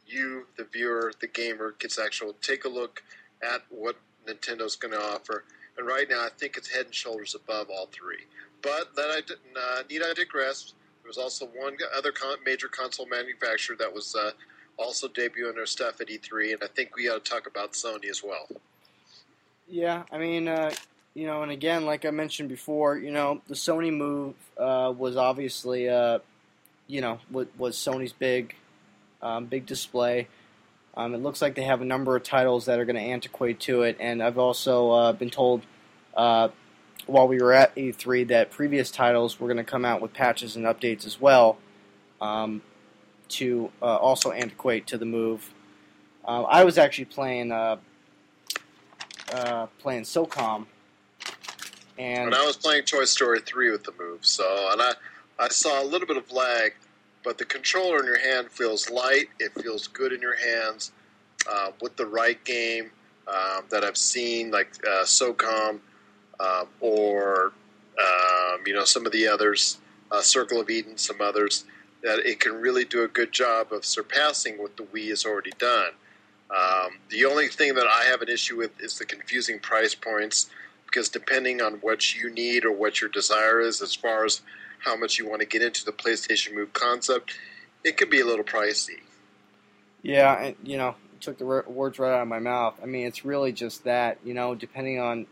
you, 0.06 0.46
the 0.56 0.64
viewer, 0.64 1.12
the 1.20 1.26
gamer, 1.26 1.74
gets 1.78 1.98
actual 1.98 2.34
take 2.40 2.64
a 2.64 2.68
look 2.68 3.02
at 3.42 3.62
what 3.70 3.96
Nintendo's 4.26 4.76
going 4.76 4.92
to 4.92 5.00
offer. 5.00 5.44
And 5.78 5.86
right 5.86 6.08
now, 6.08 6.20
I 6.20 6.28
think 6.38 6.56
it's 6.56 6.68
head 6.68 6.86
and 6.86 6.94
shoulders 6.94 7.34
above 7.34 7.68
all 7.70 7.86
three. 7.86 8.24
But 8.62 8.94
that 8.96 9.10
I 9.10 9.58
uh, 9.58 9.82
need 9.88 10.02
I 10.02 10.14
digress. 10.14 10.72
There 11.02 11.08
was 11.08 11.18
also 11.18 11.46
one 11.46 11.76
other 11.96 12.12
con- 12.12 12.38
major 12.44 12.68
console 12.68 13.06
manufacturer 13.06 13.76
that 13.76 13.92
was 13.92 14.14
uh, 14.14 14.30
also 14.78 15.08
debuting 15.08 15.54
their 15.54 15.66
stuff 15.66 16.00
at 16.00 16.08
E3, 16.08 16.54
and 16.54 16.62
I 16.62 16.66
think 16.68 16.96
we 16.96 17.08
ought 17.08 17.24
to 17.24 17.30
talk 17.30 17.46
about 17.46 17.72
Sony 17.72 18.10
as 18.10 18.22
well. 18.24 18.48
Yeah, 19.68 20.04
I 20.10 20.18
mean, 20.18 20.48
uh, 20.48 20.72
you 21.16 21.26
know, 21.26 21.42
and 21.42 21.50
again, 21.50 21.86
like 21.86 22.04
I 22.04 22.10
mentioned 22.10 22.50
before, 22.50 22.98
you 22.98 23.10
know, 23.10 23.40
the 23.48 23.54
Sony 23.54 23.90
move 23.90 24.34
uh, 24.58 24.92
was 24.94 25.16
obviously, 25.16 25.88
uh, 25.88 26.18
you 26.88 27.00
know, 27.00 27.20
was, 27.30 27.46
was 27.56 27.74
Sony's 27.74 28.12
big, 28.12 28.54
um, 29.22 29.46
big 29.46 29.64
display. 29.64 30.28
Um, 30.94 31.14
it 31.14 31.22
looks 31.22 31.40
like 31.40 31.54
they 31.54 31.62
have 31.62 31.80
a 31.80 31.86
number 31.86 32.16
of 32.16 32.22
titles 32.22 32.66
that 32.66 32.78
are 32.78 32.84
going 32.84 32.96
to 32.96 33.02
antiquate 33.02 33.60
to 33.60 33.80
it, 33.80 33.96
and 33.98 34.22
I've 34.22 34.36
also 34.36 34.90
uh, 34.90 35.12
been 35.14 35.30
told 35.30 35.62
uh, 36.14 36.48
while 37.06 37.26
we 37.26 37.38
were 37.38 37.54
at 37.54 37.74
E3 37.76 38.28
that 38.28 38.50
previous 38.50 38.90
titles 38.90 39.40
were 39.40 39.46
going 39.46 39.56
to 39.56 39.64
come 39.64 39.86
out 39.86 40.02
with 40.02 40.12
patches 40.12 40.54
and 40.54 40.66
updates 40.66 41.06
as 41.06 41.18
well 41.18 41.56
um, 42.20 42.60
to 43.28 43.70
uh, 43.80 43.86
also 43.86 44.32
antiquate 44.32 44.86
to 44.88 44.98
the 44.98 45.06
move. 45.06 45.54
Uh, 46.26 46.42
I 46.42 46.64
was 46.64 46.76
actually 46.76 47.06
playing 47.06 47.48
playing 49.78 50.02
SOCOM, 50.04 50.66
and 51.98 52.26
And 52.26 52.34
I 52.34 52.44
was 52.44 52.56
playing 52.56 52.84
Toy 52.84 53.04
Story 53.04 53.40
3 53.40 53.70
with 53.70 53.84
the 53.84 53.92
move, 53.98 54.24
so 54.24 54.68
and 54.72 54.80
I 54.82 54.92
I 55.38 55.48
saw 55.48 55.82
a 55.82 55.84
little 55.84 56.06
bit 56.06 56.16
of 56.16 56.30
lag, 56.32 56.74
but 57.22 57.38
the 57.38 57.44
controller 57.44 57.98
in 57.98 58.06
your 58.06 58.18
hand 58.18 58.50
feels 58.50 58.90
light. 58.90 59.28
It 59.38 59.52
feels 59.60 59.86
good 59.86 60.12
in 60.12 60.20
your 60.20 60.36
hands 60.36 60.92
uh, 61.50 61.72
with 61.80 61.96
the 61.96 62.06
right 62.06 62.42
game 62.44 62.90
um, 63.28 63.64
that 63.70 63.84
I've 63.84 63.96
seen, 63.96 64.50
like 64.50 64.72
uh, 64.86 65.04
SOCOM 65.04 65.80
um, 66.40 66.68
or 66.80 67.52
um, 67.98 68.60
you 68.66 68.74
know 68.74 68.84
some 68.84 69.06
of 69.06 69.12
the 69.12 69.28
others, 69.28 69.78
uh, 70.10 70.20
Circle 70.22 70.60
of 70.60 70.70
Eden, 70.70 70.96
some 70.96 71.20
others. 71.20 71.64
That 72.02 72.20
it 72.20 72.40
can 72.40 72.52
really 72.54 72.84
do 72.84 73.02
a 73.02 73.08
good 73.08 73.32
job 73.32 73.72
of 73.72 73.84
surpassing 73.84 74.58
what 74.58 74.76
the 74.76 74.84
Wii 74.84 75.08
has 75.08 75.24
already 75.24 75.52
done. 75.58 75.90
Um, 76.50 76.98
the 77.10 77.24
only 77.24 77.48
thing 77.48 77.74
that 77.74 77.86
I 77.86 78.04
have 78.04 78.22
an 78.22 78.28
issue 78.28 78.56
with 78.56 78.80
is 78.80 78.98
the 78.98 79.04
confusing 79.04 79.58
price 79.58 79.94
points 79.94 80.48
because 80.96 81.10
depending 81.10 81.60
on 81.60 81.74
what 81.82 82.14
you 82.14 82.30
need 82.30 82.64
or 82.64 82.72
what 82.72 83.02
your 83.02 83.10
desire 83.10 83.60
is 83.60 83.82
as 83.82 83.94
far 83.94 84.24
as 84.24 84.40
how 84.78 84.96
much 84.96 85.18
you 85.18 85.28
want 85.28 85.40
to 85.40 85.46
get 85.46 85.60
into 85.60 85.84
the 85.84 85.92
PlayStation 85.92 86.54
Move 86.54 86.72
concept, 86.72 87.34
it 87.84 87.98
could 87.98 88.08
be 88.08 88.20
a 88.22 88.24
little 88.24 88.46
pricey. 88.46 89.00
Yeah, 90.00 90.42
and 90.42 90.56
you 90.64 90.78
know, 90.78 90.94
took 91.20 91.36
the 91.36 91.44
words 91.44 91.98
right 91.98 92.14
out 92.14 92.22
of 92.22 92.28
my 92.28 92.38
mouth. 92.38 92.80
I 92.82 92.86
mean, 92.86 93.06
it's 93.06 93.26
really 93.26 93.52
just 93.52 93.84
that, 93.84 94.16
you 94.24 94.32
know, 94.32 94.54
depending 94.54 94.98
on, 94.98 95.26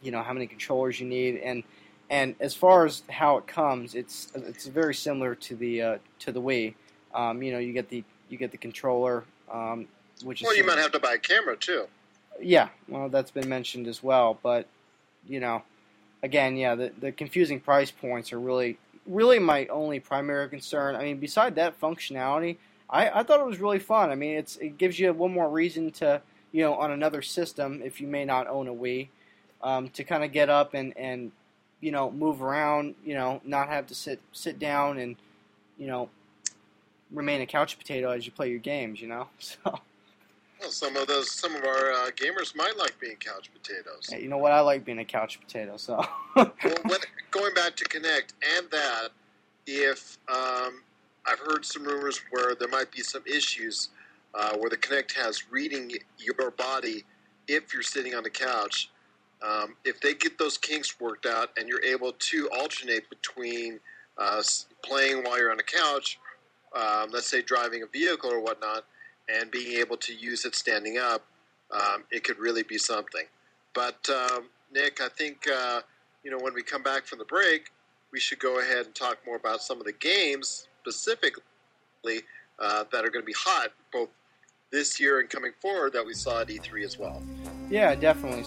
you 0.00 0.12
know, 0.12 0.22
how 0.22 0.32
many 0.32 0.46
controllers 0.46 1.00
you 1.00 1.08
need, 1.08 1.38
and 1.38 1.64
and 2.08 2.36
as 2.38 2.54
far 2.54 2.86
as 2.86 3.02
how 3.10 3.36
it 3.38 3.48
comes, 3.48 3.96
it's 3.96 4.30
it's 4.36 4.68
very 4.68 4.94
similar 4.94 5.34
to 5.34 5.56
the 5.56 5.82
uh, 5.82 5.98
to 6.20 6.30
the 6.30 6.40
Wii. 6.40 6.74
Um, 7.12 7.42
you 7.42 7.52
know, 7.52 7.58
you 7.58 7.72
get 7.72 7.88
the 7.88 8.04
you 8.28 8.38
get 8.38 8.52
the 8.52 8.58
controller, 8.58 9.24
um, 9.50 9.88
which 10.22 10.40
is 10.40 10.46
Well, 10.46 10.56
you 10.56 10.64
might 10.64 10.78
have 10.78 10.92
to 10.92 11.00
buy 11.00 11.14
a 11.14 11.18
camera 11.18 11.56
too. 11.56 11.88
yeah, 12.40 12.68
well, 12.86 13.08
that's 13.08 13.32
been 13.32 13.48
mentioned 13.48 13.88
as 13.88 14.04
well. 14.04 14.38
But 14.40 14.68
you 15.28 15.40
know, 15.40 15.62
again, 16.22 16.56
yeah, 16.56 16.74
the 16.74 16.92
the 17.00 17.12
confusing 17.12 17.60
price 17.60 17.90
points 17.90 18.32
are 18.32 18.40
really 18.40 18.78
really 19.06 19.38
my 19.38 19.66
only 19.66 20.00
primary 20.00 20.48
concern. 20.48 20.94
I 20.94 21.04
mean, 21.04 21.18
beside 21.18 21.54
that 21.56 21.80
functionality, 21.80 22.56
I, 22.88 23.20
I 23.20 23.22
thought 23.22 23.40
it 23.40 23.46
was 23.46 23.60
really 23.60 23.78
fun. 23.78 24.10
I 24.10 24.14
mean, 24.14 24.36
it's 24.36 24.56
it 24.56 24.78
gives 24.78 24.98
you 24.98 25.12
one 25.12 25.32
more 25.32 25.48
reason 25.48 25.90
to 25.92 26.22
you 26.52 26.62
know 26.62 26.74
on 26.74 26.90
another 26.90 27.22
system 27.22 27.80
if 27.84 28.00
you 28.00 28.06
may 28.06 28.24
not 28.24 28.46
own 28.46 28.68
a 28.68 28.74
Wii, 28.74 29.08
um, 29.62 29.88
to 29.90 30.04
kind 30.04 30.24
of 30.24 30.32
get 30.32 30.48
up 30.48 30.74
and 30.74 30.96
and 30.96 31.32
you 31.80 31.92
know 31.92 32.10
move 32.10 32.42
around. 32.42 32.94
You 33.04 33.14
know, 33.14 33.40
not 33.44 33.68
have 33.68 33.86
to 33.88 33.94
sit 33.94 34.20
sit 34.32 34.58
down 34.58 34.98
and 34.98 35.16
you 35.78 35.86
know 35.86 36.08
remain 37.12 37.40
a 37.40 37.46
couch 37.46 37.78
potato 37.78 38.10
as 38.10 38.26
you 38.26 38.32
play 38.32 38.50
your 38.50 38.60
games. 38.60 39.00
You 39.00 39.08
know, 39.08 39.28
so. 39.38 39.80
Well, 40.60 40.70
some 40.70 40.96
of 40.96 41.06
those, 41.06 41.30
some 41.30 41.56
of 41.56 41.64
our 41.64 41.92
uh, 41.92 42.10
gamers 42.10 42.54
might 42.54 42.76
like 42.76 42.98
being 43.00 43.16
couch 43.16 43.50
potatoes. 43.52 44.08
Hey, 44.10 44.22
you 44.22 44.28
know 44.28 44.36
what? 44.36 44.52
I 44.52 44.60
like 44.60 44.84
being 44.84 44.98
a 44.98 45.04
couch 45.04 45.40
potato. 45.40 45.76
So. 45.78 46.04
well, 46.36 46.52
when, 46.62 46.98
going 47.30 47.54
back 47.54 47.76
to 47.76 47.84
Kinect 47.84 48.34
and 48.58 48.70
that, 48.70 49.08
if 49.66 50.18
um, 50.28 50.82
I've 51.26 51.38
heard 51.38 51.64
some 51.64 51.84
rumors 51.84 52.20
where 52.30 52.54
there 52.54 52.68
might 52.68 52.90
be 52.90 53.02
some 53.02 53.22
issues 53.26 53.88
uh, 54.34 54.56
where 54.56 54.68
the 54.68 54.76
Kinect 54.76 55.12
has 55.12 55.50
reading 55.50 55.92
your 56.18 56.50
body 56.50 57.04
if 57.48 57.72
you're 57.72 57.82
sitting 57.82 58.14
on 58.14 58.22
the 58.22 58.30
couch. 58.30 58.90
Um, 59.42 59.76
if 59.84 60.00
they 60.00 60.12
get 60.14 60.38
those 60.38 60.58
kinks 60.58 61.00
worked 61.00 61.24
out 61.24 61.48
and 61.56 61.68
you're 61.68 61.82
able 61.82 62.12
to 62.12 62.48
alternate 62.50 63.08
between 63.08 63.80
uh, 64.18 64.42
playing 64.84 65.24
while 65.24 65.38
you're 65.38 65.50
on 65.50 65.56
the 65.56 65.62
couch, 65.62 66.18
um, 66.76 67.10
let's 67.10 67.28
say 67.30 67.40
driving 67.40 67.82
a 67.82 67.86
vehicle 67.86 68.30
or 68.30 68.40
whatnot, 68.40 68.84
and 69.38 69.50
being 69.50 69.78
able 69.78 69.96
to 69.96 70.14
use 70.14 70.44
it 70.44 70.54
standing 70.54 70.98
up, 70.98 71.24
um, 71.70 72.04
it 72.10 72.24
could 72.24 72.38
really 72.38 72.62
be 72.62 72.78
something. 72.78 73.24
But 73.74 74.08
um, 74.10 74.48
Nick, 74.72 75.00
I 75.00 75.08
think 75.08 75.46
uh, 75.48 75.80
you 76.24 76.30
know 76.30 76.38
when 76.38 76.54
we 76.54 76.62
come 76.62 76.82
back 76.82 77.06
from 77.06 77.18
the 77.18 77.24
break, 77.24 77.70
we 78.12 78.20
should 78.20 78.38
go 78.38 78.60
ahead 78.60 78.86
and 78.86 78.94
talk 78.94 79.18
more 79.26 79.36
about 79.36 79.62
some 79.62 79.78
of 79.78 79.84
the 79.86 79.92
games 79.92 80.68
specifically 80.80 81.42
uh, 82.58 82.84
that 82.90 83.04
are 83.04 83.10
going 83.10 83.22
to 83.22 83.26
be 83.26 83.34
hot 83.36 83.68
both 83.92 84.08
this 84.70 85.00
year 85.00 85.20
and 85.20 85.28
coming 85.28 85.52
forward 85.60 85.92
that 85.92 86.04
we 86.04 86.14
saw 86.14 86.40
at 86.40 86.48
E3 86.48 86.84
as 86.84 86.98
well. 86.98 87.22
Yeah, 87.68 87.94
definitely. 87.94 88.44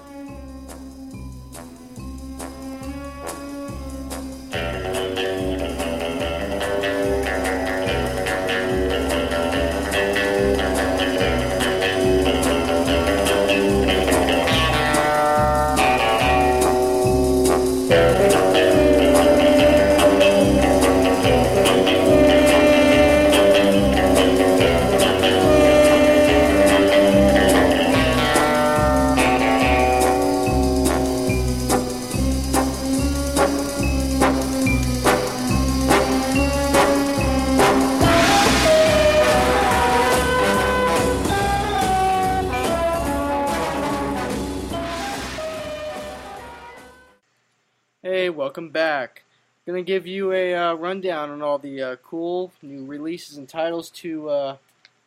Gonna 49.84 50.00
give 50.00 50.08
you 50.08 50.32
a 50.32 50.56
uh, 50.56 50.74
rundown 50.76 51.30
on 51.30 51.42
all 51.42 51.58
the 51.58 51.82
uh, 51.82 51.96
cool 51.98 52.54
new 52.62 52.86
releases 52.86 53.36
and 53.36 53.50
titles 53.50 53.90
to 53.90 54.30
uh, 54.30 54.58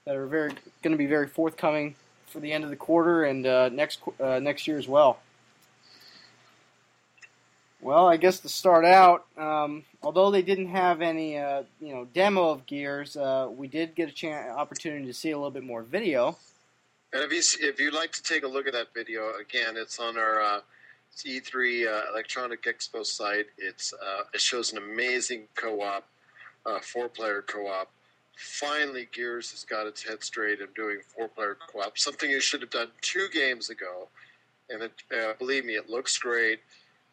that 0.05 0.15
are 0.15 0.27
very 0.27 0.51
going 0.83 0.93
to 0.93 0.99
be 0.99 1.07
very 1.07 1.27
forthcoming 1.27 1.95
for 2.27 2.41
the 2.41 2.53
end 2.53 2.63
of 2.63 2.69
the 2.69 2.77
quarter 2.77 3.25
and 3.25 3.47
uh, 3.47 3.71
next 3.71 4.01
uh, 4.21 4.39
next 4.39 4.69
year 4.69 4.77
as 4.77 4.87
well. 4.87 5.19
Well, 7.81 8.07
I 8.07 8.19
guess 8.19 8.41
to 8.41 8.51
start 8.51 8.85
out, 8.85 9.25
um, 9.39 9.85
although 10.03 10.31
they 10.31 10.43
didn't 10.43 10.69
have 10.69 11.01
any 11.01 11.39
uh, 11.39 11.63
you 11.81 11.95
know 11.95 12.07
demo 12.13 12.51
of 12.51 12.67
Gears, 12.67 13.17
we 13.57 13.69
did 13.69 13.95
get 13.95 14.11
a 14.11 14.13
chance 14.13 14.55
opportunity 14.55 15.07
to 15.07 15.15
see 15.15 15.31
a 15.31 15.39
little 15.39 15.51
bit 15.51 15.65
more 15.65 15.85
video. 15.85 16.37
And 17.15 17.23
if 17.23 17.33
you 17.33 17.67
if 17.67 17.81
you'd 17.81 17.95
like 17.95 18.13
to 18.13 18.23
take 18.23 18.45
a 18.45 18.49
look 18.49 18.67
at 18.67 18.75
that 18.75 18.93
video 18.93 19.33
again, 19.41 19.79
it's 19.79 19.99
on 19.99 20.19
our 20.19 20.61
uh, 21.25 21.29
E3 21.29 21.87
uh, 21.87 22.11
Electronic 22.13 22.63
Expo 22.65 23.05
site. 23.05 23.47
It's 23.59 23.93
uh, 23.93 24.25
it 24.35 24.41
shows 24.41 24.73
an 24.73 24.79
amazing 24.79 25.45
co-op, 25.55 26.05
uh, 26.65 26.81
four-player 26.81 27.43
co-op. 27.43 27.91
Finally, 28.37 29.09
Gears 29.13 29.51
has 29.53 29.65
got 29.65 29.87
its 29.87 30.07
head 30.07 30.23
straight 30.23 30.61
and 30.61 30.73
doing 30.75 30.99
four-player 31.17 31.57
co-op. 31.73 31.97
Something 31.97 32.31
you 32.31 32.41
should 32.41 32.61
have 32.61 32.71
done 32.71 32.89
two 33.01 33.29
games 33.33 33.71
ago. 33.71 34.09
And 34.69 34.83
it, 34.83 34.93
uh, 35.17 35.33
believe 35.39 35.65
me, 35.65 35.75
it 35.75 35.89
looks 35.89 36.19
great, 36.19 36.59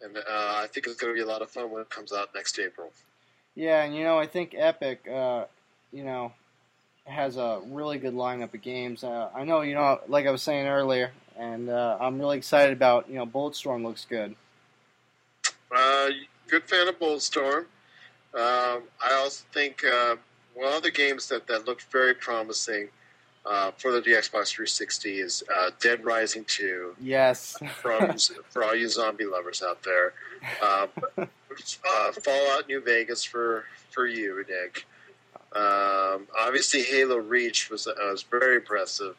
and 0.02 0.18
uh, 0.18 0.22
I 0.28 0.68
think 0.72 0.88
it's 0.88 1.00
going 1.00 1.14
to 1.14 1.16
be 1.16 1.22
a 1.22 1.26
lot 1.26 1.44
of 1.44 1.52
fun 1.52 1.70
when 1.70 1.84
it 1.84 1.90
comes 1.90 2.12
out 2.12 2.30
next 2.34 2.58
April. 2.58 2.92
Yeah, 3.56 3.84
and 3.84 3.96
you 3.96 4.04
know 4.04 4.18
I 4.18 4.26
think 4.26 4.56
Epic, 4.58 5.08
uh, 5.08 5.46
you 5.92 6.04
know, 6.04 6.34
has 7.06 7.38
a 7.38 7.62
really 7.68 8.00
good 8.00 8.16
lineup 8.16 8.56
of 8.56 8.62
games. 8.64 9.04
I 9.04 9.44
know 9.44 9.62
you 9.62 9.76
know, 9.76 10.00
like 10.08 10.26
I 10.26 10.32
was 10.32 10.42
saying 10.42 10.66
earlier, 10.66 11.12
and 11.38 11.70
uh, 11.70 11.98
I'm 12.00 12.20
really 12.20 12.38
excited 12.38 12.74
about 12.74 13.10
you 13.10 13.16
know 13.16 13.26
Bulletstorm 13.26 13.84
looks 13.84 14.06
good. 14.06 14.36
Uh, 15.76 16.10
good 16.48 16.64
fan 16.64 16.88
of 16.88 17.00
Bulletstorm. 17.00 17.66
Um, 18.36 18.84
I 19.02 19.14
also 19.18 19.46
think 19.54 19.84
uh, 19.84 20.16
one 20.56 20.74
of 20.74 20.84
the 20.84 20.92
games 20.92 21.28
that, 21.30 21.48
that 21.48 21.68
looked 21.68 21.84
very 21.84 22.14
promising 22.14 22.90
uh, 23.46 23.72
for 23.78 23.92
the 23.92 24.02
Xbox 24.02 24.52
360 24.52 25.20
is 25.20 25.44
uh, 25.54 25.72
Dead 25.80 26.04
Rising 26.04 26.46
2. 26.46 26.96
Yes. 27.02 27.58
For 27.82 27.92
all, 27.92 28.08
you, 28.08 28.18
for 28.50 28.64
all 28.64 28.76
you 28.76 28.88
zombie 28.88 29.26
lovers 29.26 29.62
out 29.62 29.84
there, 29.84 30.14
uh, 30.62 30.88
uh, 31.18 32.12
Fallout 32.12 32.68
New 32.68 32.82
Vegas 32.82 33.24
for 33.24 33.66
for 33.92 34.08
you, 34.08 34.44
Nick. 34.50 34.86
Um, 35.56 36.28
obviously, 36.40 36.82
Halo 36.82 37.18
Reach 37.18 37.70
was 37.70 37.86
uh, 37.86 37.94
was 38.00 38.24
very 38.24 38.56
impressive. 38.56 39.16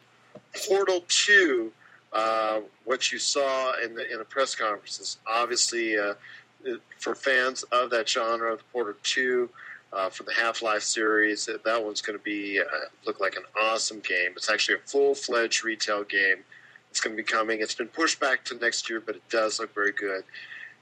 Portal 0.67 1.03
2 1.07 1.71
Uh, 2.13 2.61
what 2.85 3.11
you 3.11 3.19
saw 3.19 3.73
in 3.83 3.95
the 3.95 4.09
in 4.11 4.19
the 4.19 4.25
press 4.25 4.55
conferences, 4.55 5.17
obviously, 5.27 5.97
uh, 5.97 6.13
for 6.97 7.15
fans 7.15 7.63
of 7.71 7.89
that 7.89 8.07
genre, 8.07 8.53
of 8.53 8.71
Portal 8.71 8.93
Two, 9.03 9.49
uh, 9.91 10.09
for 10.09 10.23
the 10.23 10.33
Half 10.33 10.61
Life 10.61 10.83
series, 10.83 11.45
that 11.45 11.83
one's 11.83 12.01
going 12.01 12.17
to 12.17 12.23
be 12.23 12.59
uh, 12.59 12.63
look 13.05 13.19
like 13.19 13.35
an 13.35 13.43
awesome 13.61 13.99
game. 13.99 14.31
It's 14.35 14.49
actually 14.49 14.75
a 14.75 14.87
full 14.87 15.15
fledged 15.15 15.63
retail 15.63 16.03
game. 16.03 16.37
It's 16.91 17.01
going 17.01 17.15
to 17.15 17.21
be 17.21 17.27
coming. 17.27 17.61
It's 17.61 17.75
been 17.75 17.87
pushed 17.87 18.19
back 18.19 18.45
to 18.45 18.55
next 18.55 18.89
year, 18.89 19.01
but 19.01 19.15
it 19.15 19.29
does 19.29 19.59
look 19.59 19.73
very 19.73 19.91
good. 19.91 20.23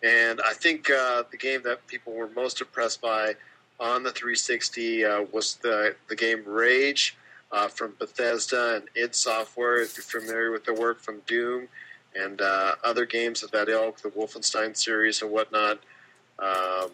And 0.04 0.42
I 0.46 0.54
think 0.54 0.90
uh, 0.90 1.24
the 1.32 1.38
game 1.38 1.62
that 1.64 1.86
people 1.88 2.14
were 2.14 2.30
most 2.36 2.62
impressed 2.62 3.02
by 3.02 3.36
on 3.80 4.04
the 4.04 4.12
360 4.12 5.06
uh, 5.06 5.22
was 5.32 5.56
the 5.56 5.96
the 6.10 6.16
game 6.16 6.44
Rage 6.46 7.18
uh, 7.54 7.68
from 7.68 7.94
Bethesda 8.00 8.76
and 8.76 8.90
id 8.96 9.16
Software. 9.16 9.82
If 9.82 9.96
you're 9.96 10.22
familiar 10.22 10.52
with 10.52 10.66
the 10.66 10.74
work 10.74 11.00
from 11.00 11.22
Doom 11.28 11.68
and 12.16 12.42
uh, 12.42 12.74
other 12.84 13.06
games 13.06 13.44
of 13.44 13.52
that 13.52 13.70
ilk, 13.70 14.02
the 14.02 14.10
Wolfenstein 14.10 14.76
series 14.76 15.22
and 15.22 15.32
whatnot, 15.32 15.80
um, 16.40 16.90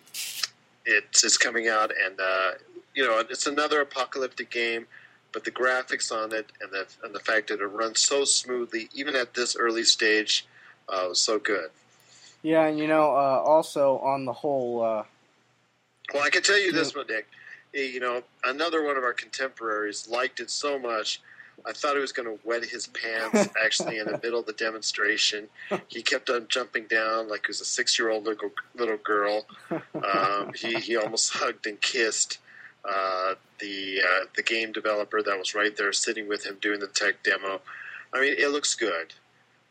it's, 0.86 1.24
it's 1.24 1.38
coming 1.38 1.70
out, 1.70 1.92
and 1.92 2.20
uh, 2.20 2.52
you 2.94 3.06
know 3.06 3.24
it's 3.30 3.48
another 3.48 3.82
apocalyptic 3.82 4.52
game. 4.52 4.86
But 5.32 5.46
the 5.46 5.52
graphics 5.52 6.12
on 6.12 6.34
it 6.34 6.52
and 6.60 6.72
the 6.72 6.88
and 7.04 7.14
the 7.16 7.20
fact 7.20 7.48
that 7.50 7.62
it 7.62 7.68
runs 7.68 8.00
so 8.00 8.26
smoothly, 8.26 8.90
even 8.94 9.16
at 9.16 9.36
this 9.36 9.56
early 9.56 9.84
stage, 9.84 10.46
uh, 10.90 11.06
was 11.08 11.22
so 11.22 11.40
good. 11.40 11.70
Yeah, 12.42 12.66
and 12.66 12.80
you 12.80 12.88
know, 12.88 13.12
uh, 13.12 13.44
also 13.46 14.00
on 14.00 14.26
the 14.26 14.34
whole. 14.34 14.84
Uh, 14.84 15.04
well, 16.14 16.24
I 16.24 16.32
can 16.32 16.42
tell 16.42 16.60
you 16.60 16.72
this, 16.72 16.96
one 16.96 17.06
Nick 17.08 17.28
you 17.74 18.00
know, 18.00 18.24
another 18.44 18.84
one 18.84 18.98
of 18.98 19.04
our 19.04 19.14
contemporaries 19.14 20.08
liked 20.10 20.40
it 20.40 20.50
so 20.50 20.80
much. 20.80 21.22
I 21.66 21.74
thought 21.74 21.96
he 21.96 22.02
was 22.02 22.12
going 22.12 22.28
to 22.28 22.40
wet 22.48 22.64
his 22.64 22.88
pants 22.88 23.50
actually 23.64 23.98
in 23.98 24.06
the 24.06 24.20
middle 24.24 24.40
of 24.40 24.46
the 24.46 24.54
demonstration. 24.54 25.48
He 25.88 26.02
kept 26.02 26.30
on 26.30 26.48
jumping 26.48 26.86
down 26.88 27.28
like 27.28 27.46
he 27.46 27.50
was 27.50 27.62
a 27.62 27.66
six 27.66 28.00
year 28.00 28.10
old 28.10 28.26
little, 28.26 28.52
little 28.76 28.98
girl. 28.98 29.46
Um, 29.70 30.54
he, 30.56 30.76
he 30.76 30.96
almost 30.96 31.34
hugged 31.34 31.68
and 31.68 31.80
kissed 31.82 32.40
uh, 32.86 33.36
the, 33.60 34.00
uh, 34.02 34.26
the 34.36 34.44
game 34.44 34.72
developer 34.72 35.22
that 35.22 35.38
was 35.38 35.54
right 35.54 35.76
there 35.76 35.92
sitting 35.92 36.28
with 36.28 36.46
him 36.46 36.58
doing 36.62 36.80
the 36.80 36.88
tech 36.88 37.24
demo. 37.24 37.62
I 38.14 38.22
mean, 38.22 38.36
it 38.38 38.52
looks 38.52 38.74
good. 38.74 39.14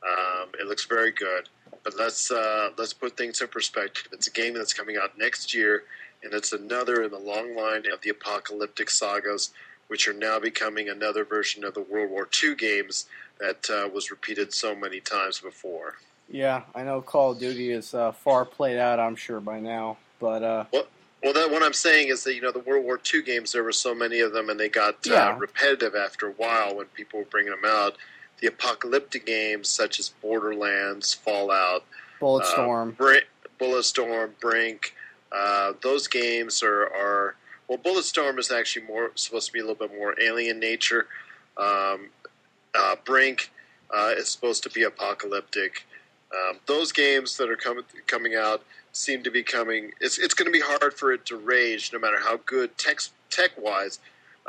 Um, 0.07 0.51
it 0.61 0.67
looks 0.67 0.85
very 0.85 1.11
good. 1.11 1.49
But 1.85 1.95
let's, 1.99 2.31
uh, 2.31 2.71
let's 2.77 2.93
put 2.93 3.17
things 3.17 3.41
in 3.41 3.49
perspective. 3.49 4.09
It's 4.13 4.27
a 4.27 4.31
game 4.31 4.55
that's 4.55 4.75
coming 4.75 4.97
out 4.97 5.17
next 5.17 5.55
year 5.55 5.85
and 6.23 6.33
it's 6.33 6.53
another 6.53 7.03
in 7.03 7.11
the 7.11 7.19
long 7.19 7.57
line 7.57 7.85
of 7.93 8.01
the 8.03 8.11
apocalyptic 8.11 8.91
sagas, 8.91 9.51
which 9.89 10.09
are 10.09 10.13
now 10.13 10.39
becoming 10.39 10.89
another 10.89 11.25
version 11.25 11.65
of 11.65 11.75
the 11.75 11.81
World 11.83 12.11
War 12.11 12.29
II 12.43 12.55
games 12.55 13.07
that 13.41 13.69
uh, 13.71 13.89
was 13.89 14.11
repeated 14.11 14.53
so 14.53 14.75
many 14.75 15.01
times 15.01 15.41
before. 15.41 15.97
Yeah, 16.31 16.63
I 16.75 16.83
know 16.83 17.01
Call 17.01 17.33
of 17.33 17.39
Duty 17.39 17.71
is 17.71 17.95
uh, 17.95 18.13
far 18.13 18.45
played 18.45 18.79
out, 18.79 19.01
I'm 19.01 19.17
sure 19.17 19.41
by 19.41 19.61
now, 19.61 19.97
but 20.19 20.43
uh, 20.43 20.65
well, 20.73 20.87
well, 21.23 21.33
that 21.33 21.51
what 21.51 21.63
I'm 21.63 21.73
saying 21.73 22.09
is 22.09 22.23
that 22.25 22.35
you 22.35 22.43
know 22.43 22.53
the 22.53 22.61
World 22.61 22.85
War 22.85 23.01
II 23.13 23.23
games 23.23 23.53
there 23.53 23.65
were 23.65 23.73
so 23.73 23.95
many 23.95 24.21
of 24.21 24.33
them, 24.33 24.51
and 24.51 24.61
they 24.61 24.69
got 24.69 24.95
uh, 25.07 25.13
yeah. 25.13 25.39
repetitive 25.39 25.95
after 25.95 26.29
a 26.29 26.33
while 26.33 26.77
when 26.77 26.87
people 26.87 27.21
were 27.21 27.27
bringing 27.27 27.51
them 27.51 27.65
out. 27.65 27.97
The 28.41 28.47
apocalyptic 28.47 29.27
games 29.27 29.69
such 29.69 29.99
as 29.99 30.11
Borderlands, 30.23 31.13
Fallout, 31.13 31.85
Bulletstorm, 32.21 32.91
uh, 32.91 32.93
Br- 32.93 33.17
Bulletstorm, 33.59 34.31
Brink, 34.39 34.95
uh, 35.33 35.73
those 35.83 36.09
games 36.09 36.63
are, 36.63 36.85
are 36.85 37.35
well, 37.69 37.79
Bulletstorm 37.79 38.39
is 38.39 38.51
actually 38.51 38.87
more 38.87 39.13
supposed 39.15 39.47
to 39.47 39.53
be 39.53 39.59
a 39.59 39.63
little 39.63 39.77
bit 39.77 39.97
more 39.97 40.15
alien 40.21 40.59
nature. 40.59 41.07
Um, 41.57 42.09
uh, 42.75 42.97
Brink 43.05 43.51
uh, 43.95 44.13
is 44.17 44.29
supposed 44.29 44.63
to 44.63 44.71
be 44.71 44.85
apocalyptic. 44.85 45.85
Um, 46.33 46.59
those 46.67 46.93
games 46.93 47.37
that 47.37 47.51
are 47.51 47.57
coming 47.57 47.85
coming 48.07 48.35
out 48.35 48.63
seem 48.93 49.23
to 49.23 49.31
be 49.31 49.43
coming. 49.43 49.93
It's 50.01 50.19
it's 50.19 50.35
going 50.35 50.47
to 50.47 50.53
be 50.53 50.61
hard 50.61 50.95
for 50.95 51.13
it 51.13 51.27
to 51.27 51.37
rage, 51.37 51.91
no 51.93 51.99
matter 51.99 52.19
how 52.19 52.39
good 52.47 52.77
tech 52.79 53.01
tech 53.31 53.51
wise. 53.59 53.99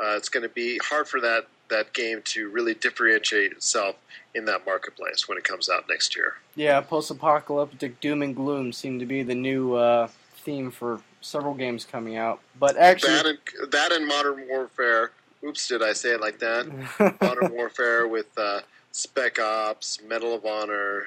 Uh, 0.02 0.16
it's 0.16 0.28
going 0.30 0.42
to 0.42 0.48
be 0.48 0.78
hard 0.78 1.08
for 1.08 1.20
that 1.20 1.46
that 1.68 1.92
game 1.92 2.20
to 2.24 2.48
really 2.48 2.74
differentiate 2.74 3.52
itself 3.52 3.96
in 4.34 4.44
that 4.44 4.64
marketplace 4.66 5.28
when 5.28 5.38
it 5.38 5.44
comes 5.44 5.68
out 5.68 5.84
next 5.88 6.16
year. 6.16 6.34
Yeah, 6.56 6.80
post-apocalyptic 6.80 8.00
doom 8.00 8.22
and 8.22 8.34
gloom 8.34 8.72
seem 8.72 8.98
to 8.98 9.06
be 9.06 9.22
the 9.22 9.34
new 9.34 9.74
uh, 9.74 10.08
theme 10.40 10.70
for 10.70 11.00
several 11.20 11.54
games 11.54 11.84
coming 11.84 12.16
out. 12.16 12.40
But 12.58 12.76
actually, 12.76 13.12
that 13.12 13.26
and, 13.26 13.72
that 13.72 13.92
and 13.92 14.06
Modern 14.06 14.46
Warfare. 14.48 15.12
Oops, 15.44 15.68
did 15.68 15.82
I 15.82 15.92
say 15.92 16.10
it 16.10 16.20
like 16.20 16.38
that? 16.40 16.66
Modern 17.20 17.52
Warfare 17.52 18.08
with 18.08 18.26
uh, 18.36 18.60
Spec 18.92 19.38
Ops, 19.38 20.00
Medal 20.06 20.34
of 20.34 20.44
Honor, 20.44 21.04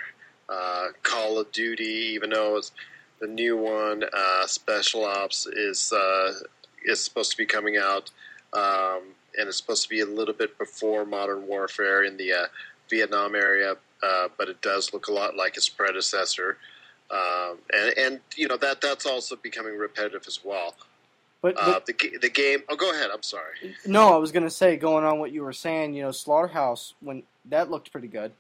uh, 0.50 0.88
Call 1.04 1.39
of 1.39 1.52
Duty. 1.52 2.12
Even 2.13 2.32
though 2.32 2.58
it's 2.58 2.72
the 3.19 3.28
new 3.28 3.58
one, 3.58 4.04
uh, 4.12 4.48
Special 4.48 5.06
Ops 5.06 5.46
is 5.48 5.91
uh, 5.93 6.34
is 6.86 7.00
supposed 7.00 7.32
to 7.32 7.38
be 7.38 7.46
coming 7.46 7.78
out, 7.78 8.12
um, 8.54 9.02
and 9.38 9.48
it's 9.48 9.58
supposed 9.58 9.84
to 9.84 9.89
be 9.89 10.02
a 10.02 10.06
little 10.06 10.34
bit 10.34 10.58
before 10.58 11.06
Modern 11.06 11.48
Warfare 11.48 12.04
in 12.04 12.17
the 12.17 12.34
uh, 12.34 12.46
Vietnam 12.89 13.36
area. 13.36 13.76
Uh, 14.02 14.28
but 14.38 14.50
it 14.50 14.62
does 14.62 14.91
look 14.93 15.08
a 15.08 15.13
lot 15.13 15.38
like 15.38 15.56
its 15.56 15.69
predecessor. 15.69 16.58
Um, 17.12 17.58
and, 17.74 17.98
and 17.98 18.20
you 18.36 18.48
know 18.48 18.58
that 18.58 18.82
that's 18.82 19.06
also 19.06 19.36
becoming 19.36 19.78
repetitive 19.78 20.24
as 20.28 20.39
well. 20.44 20.76
But, 21.42 21.56
uh, 21.58 21.82
the 21.86 21.94
the 22.22 22.30
game. 22.30 22.60
Oh, 22.70 22.76
go 22.76 22.92
ahead. 22.92 23.10
I'm 23.13 23.22
sorry. 23.22 23.76
No, 23.86 24.13
I 24.13 24.18
was 24.18 24.32
going 24.32 24.44
to 24.44 24.50
say, 24.50 24.78
going 24.78 25.04
on 25.04 25.20
what 25.20 25.34
you 25.34 25.44
were 25.44 25.54
saying. 25.54 25.94
You 25.94 26.04
know, 26.04 26.10
Splatterhouse 26.10 26.94
when 27.02 27.24
that 27.46 27.70
looked 27.70 27.92
pretty 27.92 28.08
good. 28.08 28.32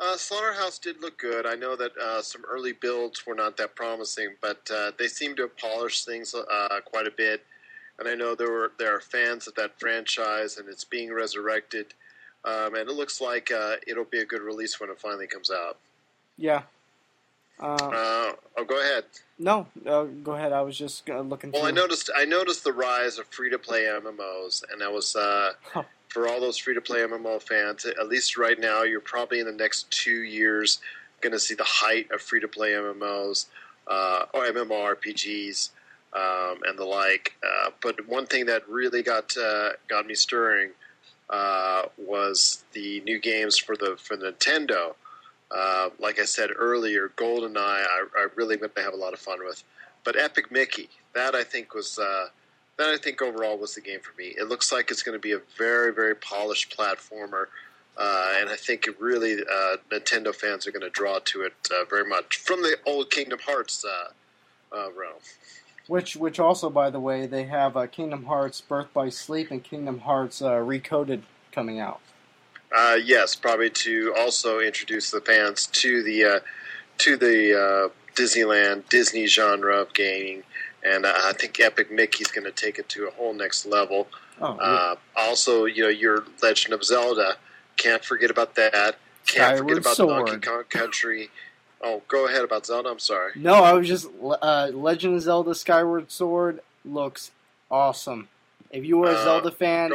Uh, 0.00 0.16
Splatterhouse 0.16 0.80
did 0.80 1.00
look 1.00 1.18
good. 1.18 1.46
I 1.46 1.54
know 1.54 1.76
that 1.76 1.96
uh, 1.96 2.22
some 2.22 2.42
early 2.48 2.72
builds 2.72 3.24
were 3.26 3.34
not 3.34 3.56
that 3.58 3.76
promising, 3.76 4.30
but 4.40 4.68
uh, 4.74 4.90
they 4.98 5.06
seem 5.06 5.36
to 5.36 5.42
have 5.42 5.56
polished 5.56 6.06
things 6.06 6.34
uh, 6.34 6.80
quite 6.84 7.06
a 7.06 7.12
bit. 7.12 7.44
And 7.98 8.08
I 8.08 8.14
know 8.14 8.34
there 8.34 8.50
were 8.50 8.72
there 8.78 8.96
are 8.96 9.00
fans 9.00 9.46
of 9.46 9.54
that 9.56 9.78
franchise, 9.78 10.56
and 10.56 10.68
it's 10.68 10.84
being 10.84 11.12
resurrected. 11.12 11.94
Um, 12.44 12.74
and 12.74 12.88
it 12.88 12.96
looks 12.96 13.20
like 13.20 13.52
uh, 13.52 13.76
it'll 13.86 14.04
be 14.04 14.18
a 14.18 14.24
good 14.24 14.42
release 14.42 14.80
when 14.80 14.90
it 14.90 14.98
finally 14.98 15.28
comes 15.28 15.50
out. 15.50 15.76
Yeah, 16.36 16.62
uh, 17.60 17.74
uh, 17.74 18.32
oh, 18.56 18.64
go 18.66 18.80
ahead. 18.80 19.04
No, 19.38 19.66
uh, 19.86 20.04
go 20.04 20.32
ahead. 20.32 20.52
I 20.52 20.62
was 20.62 20.76
just 20.76 21.08
uh, 21.08 21.20
looking. 21.20 21.52
Well, 21.52 21.66
I 21.66 21.70
noticed. 21.70 22.10
I 22.14 22.24
noticed 22.24 22.64
the 22.64 22.72
rise 22.72 23.18
of 23.18 23.26
free 23.28 23.50
to 23.50 23.58
play 23.58 23.84
MMOs, 23.84 24.64
and 24.70 24.80
that 24.80 24.92
was 24.92 25.14
uh, 25.14 25.52
huh. 25.72 25.82
for 26.08 26.28
all 26.28 26.40
those 26.40 26.58
free 26.58 26.74
to 26.74 26.80
play 26.80 27.00
MMO 27.00 27.40
fans. 27.40 27.84
At 27.84 28.08
least 28.08 28.36
right 28.36 28.58
now, 28.58 28.82
you're 28.82 29.00
probably 29.00 29.40
in 29.40 29.46
the 29.46 29.52
next 29.52 29.90
two 29.90 30.22
years 30.22 30.80
going 31.20 31.32
to 31.32 31.38
see 31.38 31.54
the 31.54 31.64
height 31.64 32.10
of 32.10 32.20
free 32.20 32.40
to 32.40 32.48
play 32.48 32.72
MMOs 32.72 33.46
uh, 33.86 34.24
or 34.34 34.44
MMORPGs 34.46 35.70
um, 36.14 36.58
and 36.64 36.76
the 36.76 36.84
like. 36.84 37.36
Uh, 37.44 37.70
but 37.80 38.08
one 38.08 38.26
thing 38.26 38.46
that 38.46 38.68
really 38.68 39.02
got 39.02 39.36
got 39.88 40.06
me 40.06 40.14
stirring 40.14 40.70
was 41.96 42.64
the 42.72 43.00
new 43.02 43.20
games 43.20 43.56
for 43.56 43.76
the 43.76 43.96
for 43.98 44.16
Nintendo. 44.16 44.94
Uh, 45.54 45.90
like 45.98 46.18
I 46.18 46.24
said 46.24 46.50
earlier, 46.56 47.10
GoldenEye, 47.16 47.56
I, 47.58 48.04
I 48.16 48.26
really 48.36 48.56
going 48.56 48.70
to 48.74 48.82
have 48.82 48.94
a 48.94 48.96
lot 48.96 49.12
of 49.12 49.18
fun 49.18 49.38
with. 49.44 49.62
But 50.04 50.16
Epic 50.18 50.50
Mickey, 50.50 50.88
that 51.14 51.34
I 51.34 51.44
think 51.44 51.74
was 51.74 51.98
uh, 51.98 52.28
that 52.78 52.88
I 52.88 52.96
think 52.96 53.20
overall 53.20 53.58
was 53.58 53.74
the 53.74 53.80
game 53.80 54.00
for 54.00 54.16
me. 54.16 54.34
It 54.38 54.48
looks 54.48 54.72
like 54.72 54.90
it's 54.90 55.02
going 55.02 55.16
to 55.16 55.20
be 55.20 55.32
a 55.32 55.40
very 55.58 55.92
very 55.92 56.14
polished 56.14 56.76
platformer, 56.76 57.46
uh, 57.96 58.34
and 58.38 58.48
I 58.48 58.56
think 58.56 58.88
really 58.98 59.34
uh, 59.34 59.76
Nintendo 59.90 60.34
fans 60.34 60.66
are 60.66 60.72
going 60.72 60.82
to 60.82 60.90
draw 60.90 61.18
to 61.26 61.42
it 61.42 61.54
uh, 61.70 61.84
very 61.88 62.08
much 62.08 62.38
from 62.38 62.62
the 62.62 62.76
old 62.86 63.10
Kingdom 63.10 63.38
Hearts 63.44 63.84
realm. 64.72 65.20
Which, 65.88 66.16
which 66.16 66.38
also, 66.38 66.70
by 66.70 66.90
the 66.90 67.00
way, 67.00 67.26
they 67.26 67.44
have 67.44 67.76
Kingdom 67.90 68.24
Hearts 68.24 68.60
Birth 68.60 68.94
by 68.94 69.10
Sleep 69.10 69.50
and 69.50 69.62
Kingdom 69.62 69.98
Hearts 70.00 70.40
Recoded 70.40 71.22
coming 71.50 71.78
out. 71.78 72.00
Uh, 72.74 72.98
yes, 73.02 73.34
probably 73.34 73.70
to 73.70 74.14
also 74.18 74.60
introduce 74.60 75.10
the 75.10 75.20
fans 75.20 75.66
to 75.66 76.02
the 76.02 76.24
uh, 76.24 76.40
to 76.98 77.16
the 77.16 77.54
uh, 77.54 77.88
Disneyland 78.14 78.88
Disney 78.88 79.26
genre 79.26 79.76
of 79.76 79.92
gaming, 79.92 80.42
and 80.82 81.04
uh, 81.04 81.12
I 81.14 81.32
think 81.32 81.60
Epic 81.60 81.90
Mickey's 81.90 82.28
going 82.28 82.44
to 82.44 82.52
take 82.52 82.78
it 82.78 82.88
to 82.90 83.08
a 83.08 83.10
whole 83.10 83.34
next 83.34 83.66
level. 83.66 84.08
Oh, 84.40 84.56
yeah. 84.56 84.62
Uh, 84.62 84.94
also, 85.16 85.66
you 85.66 85.82
know, 85.82 85.88
your 85.88 86.24
Legend 86.42 86.74
of 86.74 86.84
Zelda, 86.84 87.36
can't 87.76 88.04
forget 88.04 88.30
about 88.30 88.54
that. 88.54 88.96
Can't 89.26 89.56
Skyward 89.56 89.58
forget 89.58 89.78
about 89.78 89.96
Sword. 89.96 90.26
Donkey 90.26 90.46
Kong 90.46 90.64
Country. 90.68 91.30
Oh, 91.82 92.02
go 92.08 92.26
ahead 92.26 92.44
about 92.44 92.64
Zelda. 92.66 92.88
I'm 92.88 92.98
sorry. 92.98 93.32
No, 93.34 93.54
I 93.54 93.72
was 93.72 93.88
just 93.88 94.08
uh, 94.22 94.70
Legend 94.72 95.16
of 95.16 95.22
Zelda: 95.22 95.54
Skyward 95.54 96.10
Sword 96.10 96.60
looks 96.84 97.32
awesome. 97.70 98.28
If 98.70 98.84
you 98.84 99.02
are 99.04 99.10
a 99.10 99.22
Zelda 99.22 99.50
fan, 99.50 99.92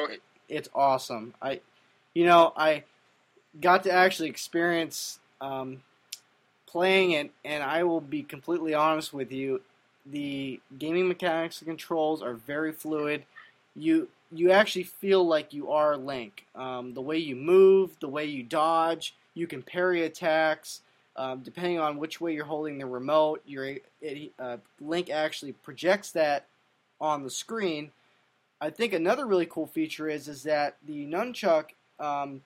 it's 0.47 0.69
awesome. 0.75 1.33
I 1.41 1.61
you 2.17 2.25
know, 2.25 2.51
I 2.57 2.83
got 3.61 3.83
to 3.83 3.91
actually 3.91 4.29
experience 4.29 5.19
um, 5.39 5.83
playing 6.65 7.11
it, 7.11 7.29
and 7.45 7.61
I 7.61 7.83
will 7.83 8.01
be 8.01 8.23
completely 8.23 8.73
honest 8.73 9.13
with 9.13 9.31
you. 9.31 9.61
The 10.03 10.59
gaming 10.79 11.07
mechanics 11.07 11.61
and 11.61 11.67
controls 11.67 12.23
are 12.23 12.33
very 12.33 12.71
fluid. 12.71 13.23
You 13.75 14.07
you 14.31 14.49
actually 14.49 14.85
feel 14.85 15.27
like 15.27 15.53
you 15.53 15.69
are 15.69 15.95
Link. 15.95 16.47
Um, 16.55 16.95
the 16.95 17.03
way 17.03 17.19
you 17.19 17.35
move, 17.35 17.91
the 17.99 18.09
way 18.09 18.25
you 18.25 18.41
dodge, 18.41 19.13
You 19.35 19.45
can 19.45 19.61
parry 19.61 20.03
attacks. 20.03 20.81
Um, 21.17 21.41
depending 21.43 21.77
on 21.77 21.99
which 21.99 22.19
way 22.19 22.33
you're 22.33 22.45
holding 22.45 22.79
the 22.79 22.87
remote, 22.87 23.43
your 23.45 23.75
uh, 24.39 24.57
Link 24.81 25.11
actually 25.11 25.51
projects 25.51 26.11
that 26.13 26.47
on 26.99 27.21
the 27.21 27.29
screen. 27.29 27.91
I 28.59 28.71
think 28.71 28.93
another 28.93 29.27
really 29.27 29.45
cool 29.45 29.67
feature 29.67 30.09
is 30.09 30.27
is 30.27 30.41
that 30.43 30.77
the 30.83 31.05
nunchuck 31.05 31.65
um, 31.99 32.41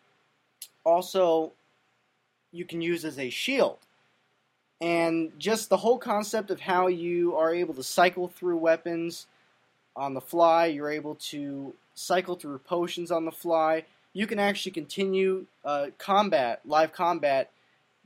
also 0.84 1.52
you 2.52 2.66
can 2.66 2.82
use 2.82 3.06
as 3.06 3.18
a 3.18 3.30
shield, 3.30 3.78
and 4.80 5.32
just 5.38 5.70
the 5.70 5.78
whole 5.78 5.98
concept 5.98 6.52
of 6.52 6.62
how 6.62 6.88
you 6.88 7.36
are 7.36 7.54
able 7.54 7.74
to 7.74 7.84
cycle 7.84 8.28
through 8.28 8.58
weapons 8.58 9.28
on 9.96 10.14
the 10.14 10.22
fly. 10.22 10.66
You're 10.66 10.92
able 10.92 11.16
to 11.16 11.74
cycle 11.94 12.36
through 12.36 12.60
potions 12.60 13.12
on 13.12 13.26
the 13.26 13.32
fly. 13.32 13.86
You 14.14 14.28
can 14.28 14.40
actually 14.40 14.74
continue 14.74 15.46
uh, 15.64 15.88
combat, 15.98 16.62
live 16.66 16.92
combat, 16.92 17.50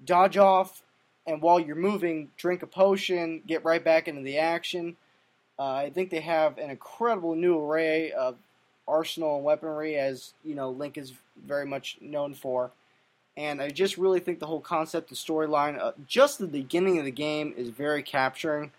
dodge 0.04 0.38
off, 0.38 0.84
and 1.26 1.42
while 1.42 1.60
you're 1.60 1.76
moving, 1.76 2.30
drink 2.38 2.62
a 2.62 2.68
potion, 2.68 3.42
get 3.48 3.64
right 3.64 3.84
back 3.84 4.08
into 4.08 4.22
the 4.22 4.38
action. 4.38 4.96
Uh, 5.58 5.74
I 5.74 5.90
think 5.90 6.10
they 6.10 6.20
have 6.20 6.58
an 6.58 6.70
incredible 6.70 7.34
new 7.36 7.58
array 7.58 8.12
of 8.12 8.36
arsenal 8.88 9.36
and 9.36 9.46
weaponry, 9.46 9.98
as 9.98 10.34
you 10.44 10.56
know, 10.56 10.70
Link 10.70 10.98
is 10.98 11.14
very 11.46 11.66
much 11.66 11.98
known 12.02 12.34
for. 12.34 12.72
And 13.38 13.62
I 13.62 13.70
just 13.70 13.98
really 13.98 14.20
think 14.20 14.40
the 14.40 14.46
whole 14.46 14.62
concept 14.62 15.10
and 15.10 15.18
storyline, 15.18 15.78
uh, 15.78 15.92
just 16.08 16.40
the 16.40 16.48
beginning 16.48 17.00
of 17.00 17.06
the 17.06 17.12
game, 17.12 17.54
is 17.58 17.70
very 17.70 18.02
capturing. 18.02 18.72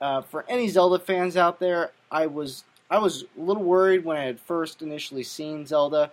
Uh, 0.00 0.20
for 0.20 0.44
any 0.48 0.68
Zelda 0.68 0.98
fans 1.02 1.36
out 1.36 1.58
there, 1.58 1.90
I 2.10 2.26
was 2.26 2.64
I 2.90 2.98
was 2.98 3.24
a 3.36 3.40
little 3.40 3.62
worried 3.62 4.04
when 4.04 4.16
I 4.16 4.24
had 4.24 4.40
first 4.40 4.82
initially 4.82 5.22
seen 5.22 5.66
Zelda. 5.66 6.12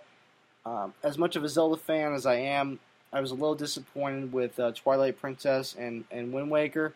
Um, 0.64 0.94
as 1.02 1.16
much 1.16 1.36
of 1.36 1.44
a 1.44 1.48
Zelda 1.48 1.76
fan 1.76 2.12
as 2.12 2.26
I 2.26 2.36
am, 2.36 2.80
I 3.12 3.20
was 3.20 3.30
a 3.30 3.34
little 3.34 3.54
disappointed 3.54 4.32
with 4.32 4.58
uh, 4.58 4.72
Twilight 4.72 5.18
Princess 5.18 5.76
and, 5.78 6.04
and 6.10 6.32
Wind 6.32 6.50
Waker. 6.50 6.92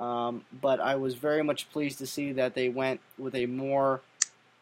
Um, 0.00 0.44
but 0.60 0.80
I 0.80 0.96
was 0.96 1.14
very 1.14 1.42
much 1.42 1.70
pleased 1.70 1.98
to 1.98 2.06
see 2.06 2.32
that 2.32 2.54
they 2.54 2.68
went 2.68 3.00
with 3.18 3.34
a 3.34 3.46
more 3.46 4.00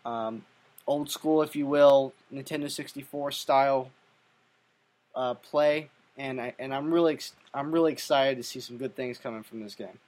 um, 0.04 0.44
old 0.86 1.10
school, 1.10 1.42
if 1.42 1.56
you 1.56 1.66
will, 1.66 2.12
Nintendo 2.32 2.70
64 2.70 3.30
style 3.30 3.90
uh, 5.14 5.34
play, 5.34 5.88
and 6.16 6.40
I, 6.40 6.54
and 6.58 6.74
I'm 6.74 6.92
really 6.92 7.18
I'm 7.52 7.72
really 7.72 7.92
excited 7.92 8.36
to 8.36 8.42
see 8.42 8.60
some 8.60 8.76
good 8.76 8.96
things 8.96 9.18
coming 9.18 9.42
from 9.42 9.62
this 9.62 9.74
game. 9.74 9.98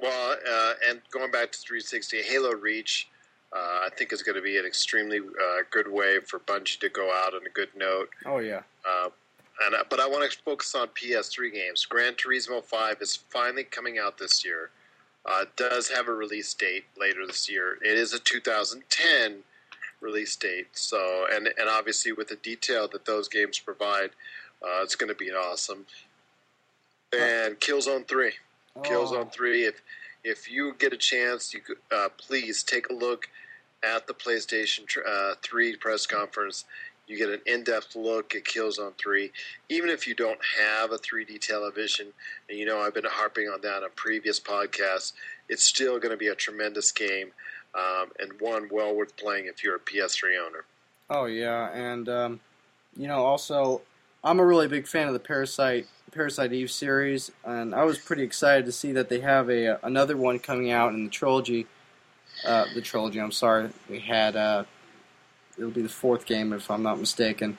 Well, 0.00 0.36
uh, 0.50 0.72
and 0.88 1.00
going 1.10 1.30
back 1.30 1.52
to 1.52 1.58
360, 1.58 2.22
Halo 2.22 2.52
Reach, 2.52 3.08
uh, 3.54 3.58
I 3.58 3.88
think 3.96 4.12
is 4.12 4.22
going 4.22 4.36
to 4.36 4.42
be 4.42 4.58
an 4.58 4.66
extremely 4.66 5.18
uh, 5.18 5.62
good 5.70 5.90
way 5.90 6.18
for 6.26 6.40
Bungie 6.40 6.80
to 6.80 6.88
go 6.88 7.12
out 7.12 7.34
on 7.34 7.46
a 7.46 7.50
good 7.50 7.68
note. 7.76 8.08
Oh 8.26 8.38
yeah. 8.38 8.62
Uh, 8.88 9.10
and 9.64 9.76
but 9.88 10.00
I 10.00 10.08
want 10.08 10.30
to 10.30 10.38
focus 10.44 10.74
on 10.74 10.88
PS3 10.88 11.52
games. 11.52 11.84
Gran 11.84 12.14
Turismo 12.14 12.64
5 12.64 12.96
is 13.00 13.16
finally 13.16 13.64
coming 13.64 13.98
out 13.98 14.18
this 14.18 14.44
year. 14.44 14.70
Uh, 15.26 15.44
does 15.56 15.88
have 15.88 16.08
a 16.08 16.12
release 16.12 16.52
date 16.52 16.84
later 16.98 17.26
this 17.26 17.48
year. 17.48 17.78
It 17.82 17.96
is 17.96 18.12
a 18.12 18.18
2010 18.18 19.42
release 20.04 20.36
date. 20.36 20.68
So, 20.72 21.26
and 21.32 21.48
and 21.58 21.68
obviously 21.68 22.12
with 22.12 22.28
the 22.28 22.36
detail 22.36 22.86
that 22.92 23.06
those 23.06 23.28
games 23.28 23.58
provide, 23.58 24.10
uh, 24.62 24.82
it's 24.82 24.94
going 24.94 25.08
to 25.08 25.14
be 25.14 25.30
awesome. 25.30 25.86
And 27.12 27.58
Killzone 27.60 28.06
3. 28.06 28.32
Oh. 28.76 28.80
Killzone 28.82 29.32
Three. 29.32 29.64
If 29.64 29.80
if 30.22 30.50
you 30.50 30.74
get 30.78 30.92
a 30.92 30.96
chance, 30.96 31.52
you 31.52 31.60
could, 31.60 31.76
uh, 31.92 32.08
please 32.16 32.62
take 32.62 32.88
a 32.88 32.94
look 32.94 33.28
at 33.82 34.06
the 34.06 34.14
PlayStation 34.14 34.84
uh, 35.06 35.34
Three 35.42 35.76
press 35.76 36.06
conference. 36.06 36.64
You 37.06 37.18
get 37.18 37.28
an 37.28 37.40
in-depth 37.44 37.96
look 37.96 38.34
at 38.34 38.44
Killzone 38.44 38.96
Three. 38.96 39.30
Even 39.68 39.90
if 39.90 40.08
you 40.08 40.14
don't 40.14 40.40
have 40.58 40.90
a 40.90 40.96
3D 40.96 41.38
television, 41.40 42.08
and 42.48 42.58
you 42.58 42.64
know 42.64 42.80
I've 42.80 42.94
been 42.94 43.04
harping 43.06 43.46
on 43.48 43.60
that 43.60 43.82
on 43.82 43.90
previous 43.94 44.40
podcasts, 44.40 45.12
it's 45.48 45.64
still 45.64 45.98
going 45.98 46.12
to 46.12 46.16
be 46.16 46.28
a 46.28 46.34
tremendous 46.34 46.90
game 46.90 47.32
um, 47.74 48.10
and 48.18 48.32
one 48.40 48.68
well 48.70 48.94
worth 48.94 49.16
playing 49.16 49.46
if 49.46 49.62
you're 49.62 49.76
a 49.76 49.80
PS3 49.80 50.38
owner. 50.44 50.64
Oh 51.10 51.26
yeah, 51.26 51.70
and 51.72 52.08
um, 52.08 52.40
you 52.96 53.08
know 53.08 53.24
also 53.24 53.82
I'm 54.22 54.40
a 54.40 54.44
really 54.44 54.68
big 54.68 54.86
fan 54.86 55.06
of 55.06 55.12
the 55.12 55.20
Parasite 55.20 55.86
Parasite 56.12 56.52
Eve 56.52 56.70
series, 56.70 57.30
and 57.44 57.74
I 57.74 57.84
was 57.84 57.98
pretty 57.98 58.22
excited 58.22 58.64
to 58.66 58.72
see 58.72 58.92
that 58.92 59.08
they 59.08 59.20
have 59.20 59.50
a 59.50 59.78
another 59.82 60.16
one 60.16 60.38
coming 60.38 60.70
out 60.70 60.94
in 60.94 61.04
the 61.04 61.10
trilogy. 61.10 61.66
Uh, 62.44 62.64
the 62.74 62.80
trilogy, 62.80 63.20
I'm 63.20 63.32
sorry, 63.32 63.70
we 63.88 64.00
had 64.00 64.36
uh, 64.36 64.64
it'll 65.58 65.70
be 65.70 65.82
the 65.82 65.88
fourth 65.88 66.26
game 66.26 66.52
if 66.52 66.70
I'm 66.70 66.82
not 66.82 66.98
mistaken. 66.98 67.58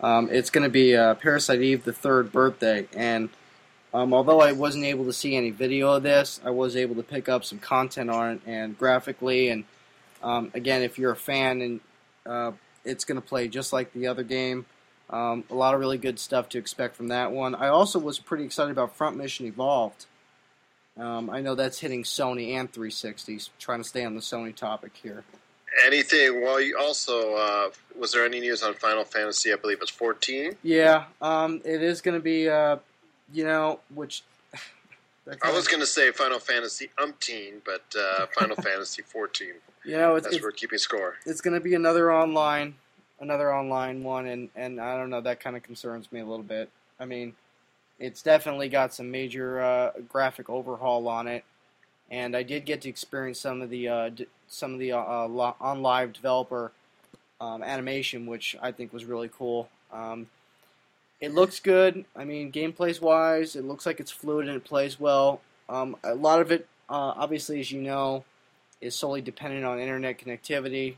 Um, 0.00 0.28
it's 0.30 0.50
going 0.50 0.64
to 0.64 0.70
be 0.70 0.96
uh, 0.96 1.14
Parasite 1.14 1.60
Eve: 1.60 1.84
The 1.84 1.92
Third 1.92 2.32
Birthday, 2.32 2.86
and 2.94 3.28
um, 3.94 4.12
although 4.12 4.40
I 4.40 4.52
wasn't 4.52 4.84
able 4.84 5.04
to 5.04 5.12
see 5.12 5.36
any 5.36 5.50
video 5.50 5.92
of 5.92 6.02
this, 6.02 6.40
I 6.44 6.50
was 6.50 6.76
able 6.76 6.94
to 6.96 7.02
pick 7.02 7.28
up 7.28 7.44
some 7.44 7.58
content 7.58 8.10
on 8.10 8.32
it 8.32 8.40
and 8.46 8.78
graphically. 8.78 9.48
And 9.48 9.64
um, 10.22 10.50
again, 10.54 10.82
if 10.82 10.98
you're 10.98 11.12
a 11.12 11.16
fan, 11.16 11.60
and 11.60 11.80
uh, 12.24 12.52
it's 12.84 13.04
going 13.04 13.20
to 13.20 13.26
play 13.26 13.48
just 13.48 13.72
like 13.72 13.92
the 13.92 14.06
other 14.06 14.22
game. 14.22 14.66
Um, 15.08 15.44
a 15.50 15.54
lot 15.54 15.74
of 15.74 15.80
really 15.80 15.98
good 15.98 16.18
stuff 16.18 16.48
to 16.50 16.58
expect 16.58 16.96
from 16.96 17.08
that 17.08 17.30
one. 17.30 17.54
I 17.54 17.68
also 17.68 17.98
was 17.98 18.18
pretty 18.18 18.44
excited 18.44 18.72
about 18.72 18.96
Front 18.96 19.16
Mission 19.16 19.46
Evolved. 19.46 20.06
Um, 20.98 21.30
I 21.30 21.40
know 21.40 21.54
that's 21.54 21.78
hitting 21.78 22.02
Sony 22.02 22.54
and 22.54 22.72
360s. 22.72 23.50
Trying 23.58 23.82
to 23.82 23.88
stay 23.88 24.04
on 24.04 24.14
the 24.14 24.20
Sony 24.20 24.54
topic 24.54 24.92
here. 25.00 25.24
Anything? 25.84 26.42
Well, 26.42 26.60
you 26.60 26.76
also 26.78 27.34
uh, 27.34 27.68
was 27.98 28.12
there 28.12 28.24
any 28.24 28.40
news 28.40 28.62
on 28.62 28.74
Final 28.74 29.04
Fantasy? 29.04 29.52
I 29.52 29.56
believe 29.56 29.78
it's 29.80 29.90
14. 29.90 30.56
Yeah, 30.62 31.04
um, 31.20 31.60
it 31.64 31.82
is 31.82 32.00
going 32.00 32.16
to 32.16 32.22
be, 32.22 32.48
uh, 32.48 32.76
you 33.32 33.44
know, 33.44 33.80
which. 33.94 34.22
I 35.42 35.52
was 35.52 35.66
going 35.66 35.80
to 35.80 35.86
say 35.86 36.12
Final 36.12 36.38
Fantasy 36.38 36.90
umpteen, 36.98 37.54
but 37.64 37.82
uh, 37.98 38.26
Final 38.38 38.54
Fantasy 38.62 39.02
14. 39.02 39.48
You 39.84 39.96
know, 39.96 40.14
it's, 40.16 40.24
That's 40.24 40.36
it's, 40.36 40.44
we're 40.44 40.52
keeping 40.52 40.78
score. 40.78 41.14
it's 41.26 41.40
going 41.40 41.54
to 41.54 41.60
be 41.60 41.74
another 41.74 42.12
online, 42.12 42.74
another 43.20 43.52
online 43.54 44.02
one, 44.04 44.26
and 44.26 44.48
and 44.54 44.80
I 44.80 44.96
don't 44.96 45.10
know. 45.10 45.20
That 45.20 45.40
kind 45.40 45.56
of 45.56 45.62
concerns 45.62 46.10
me 46.12 46.20
a 46.20 46.24
little 46.24 46.44
bit. 46.44 46.70
I 47.00 47.04
mean, 47.06 47.34
it's 47.98 48.22
definitely 48.22 48.68
got 48.68 48.94
some 48.94 49.10
major 49.10 49.60
uh, 49.60 49.92
graphic 50.08 50.48
overhaul 50.50 51.08
on 51.08 51.26
it, 51.28 51.44
and 52.10 52.36
I 52.36 52.42
did 52.42 52.64
get 52.64 52.80
to 52.82 52.88
experience 52.88 53.40
some 53.40 53.62
of 53.62 53.70
the 53.70 53.88
uh, 53.88 54.08
d- 54.10 54.26
some 54.48 54.72
of 54.74 54.78
the 54.78 54.92
uh, 54.92 55.26
lo- 55.28 55.56
on 55.60 55.82
live 55.82 56.12
developer 56.12 56.72
um, 57.40 57.62
animation, 57.62 58.26
which 58.26 58.56
I 58.62 58.72
think 58.72 58.92
was 58.92 59.04
really 59.04 59.30
cool. 59.36 59.68
Um, 59.92 60.26
it 61.20 61.34
looks 61.34 61.60
good. 61.60 62.04
I 62.14 62.24
mean, 62.24 62.52
gameplays 62.52 63.00
wise, 63.00 63.56
it 63.56 63.64
looks 63.64 63.86
like 63.86 64.00
it's 64.00 64.10
fluid 64.10 64.48
and 64.48 64.56
it 64.56 64.64
plays 64.64 65.00
well. 65.00 65.40
Um, 65.68 65.96
a 66.04 66.14
lot 66.14 66.40
of 66.40 66.52
it, 66.52 66.68
uh, 66.88 67.14
obviously, 67.16 67.60
as 67.60 67.70
you 67.72 67.80
know, 67.82 68.24
is 68.80 68.94
solely 68.94 69.20
dependent 69.20 69.64
on 69.64 69.78
internet 69.80 70.18
connectivity, 70.18 70.96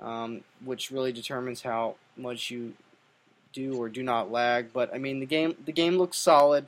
um, 0.00 0.42
which 0.64 0.90
really 0.90 1.12
determines 1.12 1.62
how 1.62 1.96
much 2.16 2.50
you 2.50 2.72
do 3.52 3.76
or 3.76 3.88
do 3.88 4.02
not 4.02 4.32
lag. 4.32 4.72
But 4.72 4.92
I 4.94 4.98
mean, 4.98 5.20
the 5.20 5.26
game 5.26 5.54
the 5.64 5.72
game 5.72 5.98
looks 5.98 6.16
solid. 6.16 6.66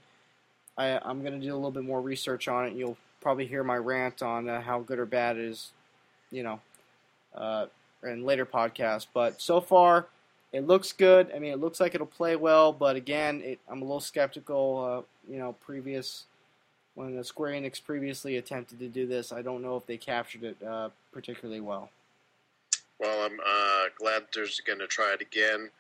I, 0.77 0.99
I'm 1.03 1.23
going 1.23 1.41
to 1.41 1.45
do 1.45 1.53
a 1.53 1.57
little 1.57 1.71
bit 1.71 1.85
more 1.85 2.01
research 2.01 2.49
on 2.49 2.67
it. 2.67 2.75
You'll 2.75 2.99
probably 3.21 3.47
hear 3.47 3.65
my 3.65 3.77
rant 3.77 4.23
on 4.23 4.49
uh, 4.49 4.61
how 4.61 4.81
good 4.81 4.99
or 4.99 5.07
bad 5.07 5.37
it 5.37 5.45
is, 5.45 5.71
you 6.31 6.43
know, 6.43 6.61
uh, 7.35 7.67
in 8.03 8.25
later 8.25 8.45
podcasts. 8.45 9.07
But 9.13 9.41
so 9.41 9.61
far, 9.61 10.07
it 10.55 10.67
looks 10.67 10.93
good. 10.93 11.33
I 11.35 11.41
mean, 11.41 11.53
it 11.53 11.61
looks 11.61 11.81
like 11.81 11.95
it'll 11.95 12.07
play 12.07 12.37
well. 12.37 12.73
But 12.73 12.95
again, 12.97 13.43
it, 13.45 13.59
I'm 13.69 13.83
a 13.83 13.85
little 13.85 14.01
skeptical. 14.01 15.05
Uh, 15.05 15.33
you 15.33 15.39
know, 15.39 15.55
previous 15.65 16.25
when 16.95 17.17
the 17.17 17.25
Square 17.25 17.61
Enix 17.61 17.83
previously 17.83 18.37
attempted 18.37 18.79
to 18.79 18.89
do 18.89 19.05
this, 19.07 19.33
I 19.33 19.43
don't 19.43 19.63
know 19.63 19.77
if 19.77 19.85
they 19.87 19.97
captured 19.97 20.45
it 20.45 20.57
uh, 20.63 20.91
particularly 21.13 21.61
well. 21.61 21.91
Well, 23.01 23.27
I'm 23.27 23.41
uh, 23.41 23.87
glad 23.99 24.23
they're 24.33 24.47
going 24.65 24.79
to 24.79 24.87
try 24.87 25.13
it 25.13 25.21
again. 25.21 25.71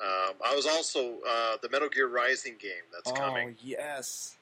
Um, 0.00 0.34
I 0.44 0.54
was 0.54 0.66
also 0.66 1.16
uh, 1.26 1.56
the 1.62 1.70
Metal 1.70 1.88
Gear 1.88 2.08
Rising 2.08 2.54
game 2.60 2.84
that's 2.92 3.10
coming. 3.18 3.56
Oh, 3.58 3.62
yes. 3.64 4.36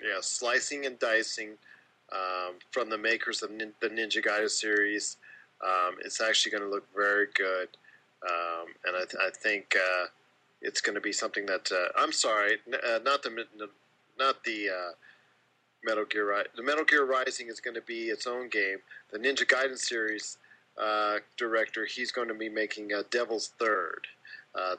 Yeah, 0.00 0.18
slicing 0.20 0.86
and 0.86 0.98
dicing 0.98 1.50
um, 2.12 2.54
from 2.70 2.88
the 2.88 2.96
makers 2.96 3.42
of 3.42 3.50
nin- 3.50 3.72
the 3.80 3.88
Ninja 3.88 4.24
Gaiden 4.24 4.48
series. 4.48 5.16
Um, 5.62 5.96
it's 6.04 6.20
actually 6.20 6.52
going 6.52 6.62
to 6.62 6.70
look 6.70 6.86
very 6.94 7.26
good, 7.34 7.68
um, 8.24 8.66
and 8.86 8.96
I, 8.96 9.00
th- 9.00 9.16
I 9.20 9.30
think 9.30 9.76
uh, 9.76 10.06
it's 10.62 10.80
going 10.80 10.94
to 10.94 11.00
be 11.00 11.12
something 11.12 11.46
that 11.46 11.70
uh, 11.70 12.00
I'm 12.00 12.12
sorry, 12.12 12.58
uh, 12.72 12.98
not 13.04 13.22
the 13.22 13.46
not 14.18 14.44
the 14.44 14.68
uh, 14.70 14.92
Metal 15.84 16.04
Gear. 16.04 16.30
Ri- 16.30 16.46
the 16.56 16.62
Metal 16.62 16.84
Gear 16.84 17.04
Rising 17.04 17.48
is 17.48 17.60
going 17.60 17.74
to 17.74 17.82
be 17.82 18.04
its 18.04 18.26
own 18.26 18.48
game. 18.48 18.78
The 19.12 19.18
Ninja 19.18 19.46
Gaiden 19.46 19.78
series 19.78 20.38
uh, 20.80 21.18
director, 21.36 21.84
he's 21.84 22.10
going 22.10 22.28
to 22.28 22.34
be 22.34 22.48
making 22.48 22.92
uh, 22.92 23.02
Devil's 23.10 23.52
Third. 23.58 24.06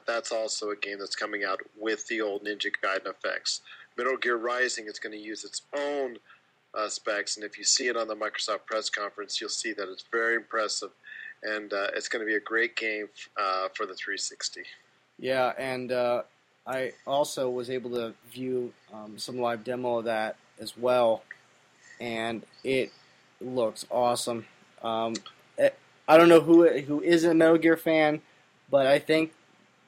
That's 0.06 0.32
also 0.32 0.70
a 0.70 0.76
game 0.76 0.98
that's 0.98 1.16
coming 1.16 1.44
out 1.44 1.60
with 1.78 2.06
the 2.08 2.20
old 2.20 2.44
Ninja 2.44 2.70
Gaiden 2.82 3.08
effects. 3.08 3.60
Metal 3.96 4.16
Gear 4.16 4.36
Rising 4.36 4.86
is 4.86 4.98
going 4.98 5.12
to 5.12 5.22
use 5.22 5.44
its 5.44 5.62
own 5.76 6.16
specs, 6.88 7.36
and 7.36 7.44
if 7.44 7.56
you 7.58 7.64
see 7.64 7.88
it 7.88 7.96
on 7.96 8.08
the 8.08 8.14
Microsoft 8.14 8.66
press 8.66 8.90
conference, 8.90 9.40
you'll 9.40 9.50
see 9.50 9.72
that 9.72 9.88
it's 9.90 10.04
very 10.10 10.36
impressive, 10.36 10.90
and 11.42 11.72
uh, 11.72 11.88
it's 11.94 12.08
going 12.08 12.20
to 12.20 12.26
be 12.26 12.36
a 12.36 12.40
great 12.40 12.76
game 12.76 13.08
uh, 13.36 13.68
for 13.74 13.86
the 13.86 13.94
360. 13.94 14.62
Yeah, 15.18 15.52
and 15.58 15.92
uh, 15.92 16.22
I 16.66 16.92
also 17.06 17.48
was 17.48 17.70
able 17.70 17.90
to 17.90 18.14
view 18.30 18.72
um, 18.92 19.18
some 19.18 19.38
live 19.38 19.64
demo 19.64 19.98
of 19.98 20.04
that 20.04 20.36
as 20.60 20.76
well, 20.76 21.22
and 22.00 22.44
it 22.64 22.92
looks 23.40 23.86
awesome. 23.90 24.46
Um, 24.82 25.14
it, 25.56 25.78
I 26.08 26.16
don't 26.16 26.28
know 26.28 26.40
who 26.40 26.68
who 26.80 27.02
isn't 27.02 27.30
a 27.30 27.34
Metal 27.34 27.58
Gear 27.58 27.76
fan, 27.76 28.20
but 28.70 28.86
I 28.86 28.98
think 28.98 29.32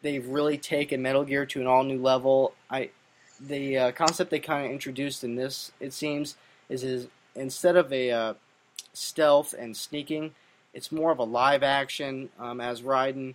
they've 0.03 0.27
really 0.27 0.59
taken 0.59 1.03
Metal 1.03 1.25
Gear 1.25 1.47
to 1.47 1.61
an 1.61 1.67
all 1.67 1.85
new 1.85 2.01
level. 2.01 2.55
I 2.71 2.91
the 3.41 3.79
uh, 3.79 3.93
concept 3.93 4.31
they 4.31 4.41
kind 4.41 4.67
of 4.67 4.73
introduced 4.73 5.23
in 5.23 5.37
this, 5.37 5.73
it 5.81 5.93
seems, 5.93 6.37
is 6.69 6.85
is 6.85 7.09
instead 7.35 7.77
of 7.77 7.93
a 7.93 8.11
uh, 8.11 8.35
stealth 8.93 9.55
and 9.57 9.77
sneaking, 9.77 10.35
it's 10.79 10.93
more 10.93 11.11
of 11.11 11.19
a 11.19 11.25
live 11.25 11.65
action. 11.65 12.31
Um, 12.39 12.61
as 12.61 12.83
Raiden, 12.83 13.35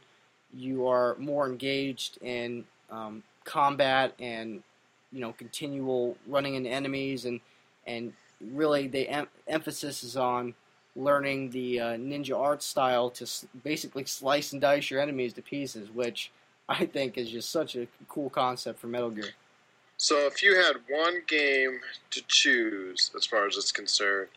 you 0.53 0.87
are 0.87 1.17
more 1.19 1.45
engaged 1.45 2.17
in 2.21 2.63
um, 2.89 3.21
combat 3.43 4.13
and 4.17 4.63
you 5.11 5.19
know 5.19 5.33
continual 5.33 6.15
running 6.25 6.55
into 6.55 6.69
enemies 6.69 7.25
and 7.25 7.41
and 7.85 8.13
really 8.39 8.87
the 8.87 9.09
em- 9.09 9.27
emphasis 9.45 10.05
is 10.05 10.15
on 10.15 10.53
learning 10.95 11.49
the 11.49 11.81
uh, 11.81 11.85
ninja 11.97 12.39
art 12.39 12.63
style 12.63 13.09
to 13.09 13.25
s- 13.25 13.45
basically 13.61 14.05
slice 14.05 14.53
and 14.53 14.61
dice 14.61 14.89
your 14.89 15.01
enemies 15.01 15.33
to 15.33 15.41
pieces, 15.41 15.89
which 15.91 16.31
I 16.69 16.85
think 16.85 17.17
is 17.17 17.29
just 17.29 17.49
such 17.49 17.75
a 17.75 17.87
cool 18.07 18.29
concept 18.29 18.79
for 18.79 18.87
Metal 18.87 19.09
Gear. 19.09 19.31
So, 19.97 20.15
if 20.27 20.41
you 20.41 20.55
had 20.55 20.77
one 20.89 21.23
game 21.27 21.79
to 22.11 22.21
choose, 22.29 23.11
as 23.17 23.25
far 23.25 23.47
as 23.47 23.57
it's 23.57 23.71
concerned, 23.73 24.29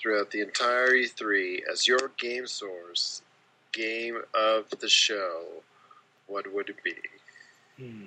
throughout 0.00 0.30
the 0.30 0.40
entire 0.40 0.92
E3 0.92 1.60
as 1.70 1.86
your 1.86 2.10
game 2.18 2.46
source, 2.46 3.22
game 3.72 4.18
of 4.34 4.68
the 4.80 4.88
show, 4.88 5.44
what 6.26 6.52
would 6.52 6.68
it 6.70 6.82
be? 6.84 6.94
Hmm. 7.78 8.04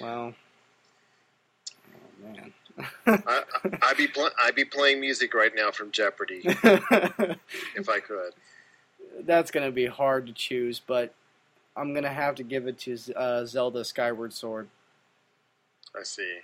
Well, 0.00 0.34
oh 1.94 2.22
man. 2.22 2.52
I, 3.06 3.42
I'd 3.82 3.96
be 3.96 4.06
pl- 4.06 4.30
I'd 4.42 4.54
be 4.54 4.64
playing 4.64 5.00
music 5.00 5.34
right 5.34 5.52
now 5.54 5.70
from 5.70 5.90
Jeopardy 5.90 6.40
if 6.44 7.88
I 7.88 8.00
could. 8.00 8.32
That's 9.22 9.50
going 9.50 9.66
to 9.66 9.72
be 9.72 9.86
hard 9.86 10.26
to 10.28 10.32
choose, 10.32 10.80
but 10.80 11.12
I'm 11.76 11.92
going 11.92 12.04
to 12.04 12.10
have 12.10 12.36
to 12.36 12.42
give 12.42 12.66
it 12.66 12.78
to 12.80 12.96
uh, 13.14 13.44
Zelda 13.44 13.84
Skyward 13.84 14.32
Sword. 14.32 14.68
I 15.98 16.04
see. 16.04 16.38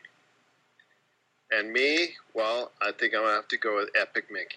And 1.51 1.73
me, 1.73 2.09
well, 2.35 2.73
I 2.83 2.93
think 2.93 3.15
I'm 3.15 3.23
gonna 3.23 3.35
have 3.35 3.49
to 3.49 3.57
go 3.57 3.77
with 3.77 3.91
Epic 3.99 4.27
Mickey. 4.31 4.57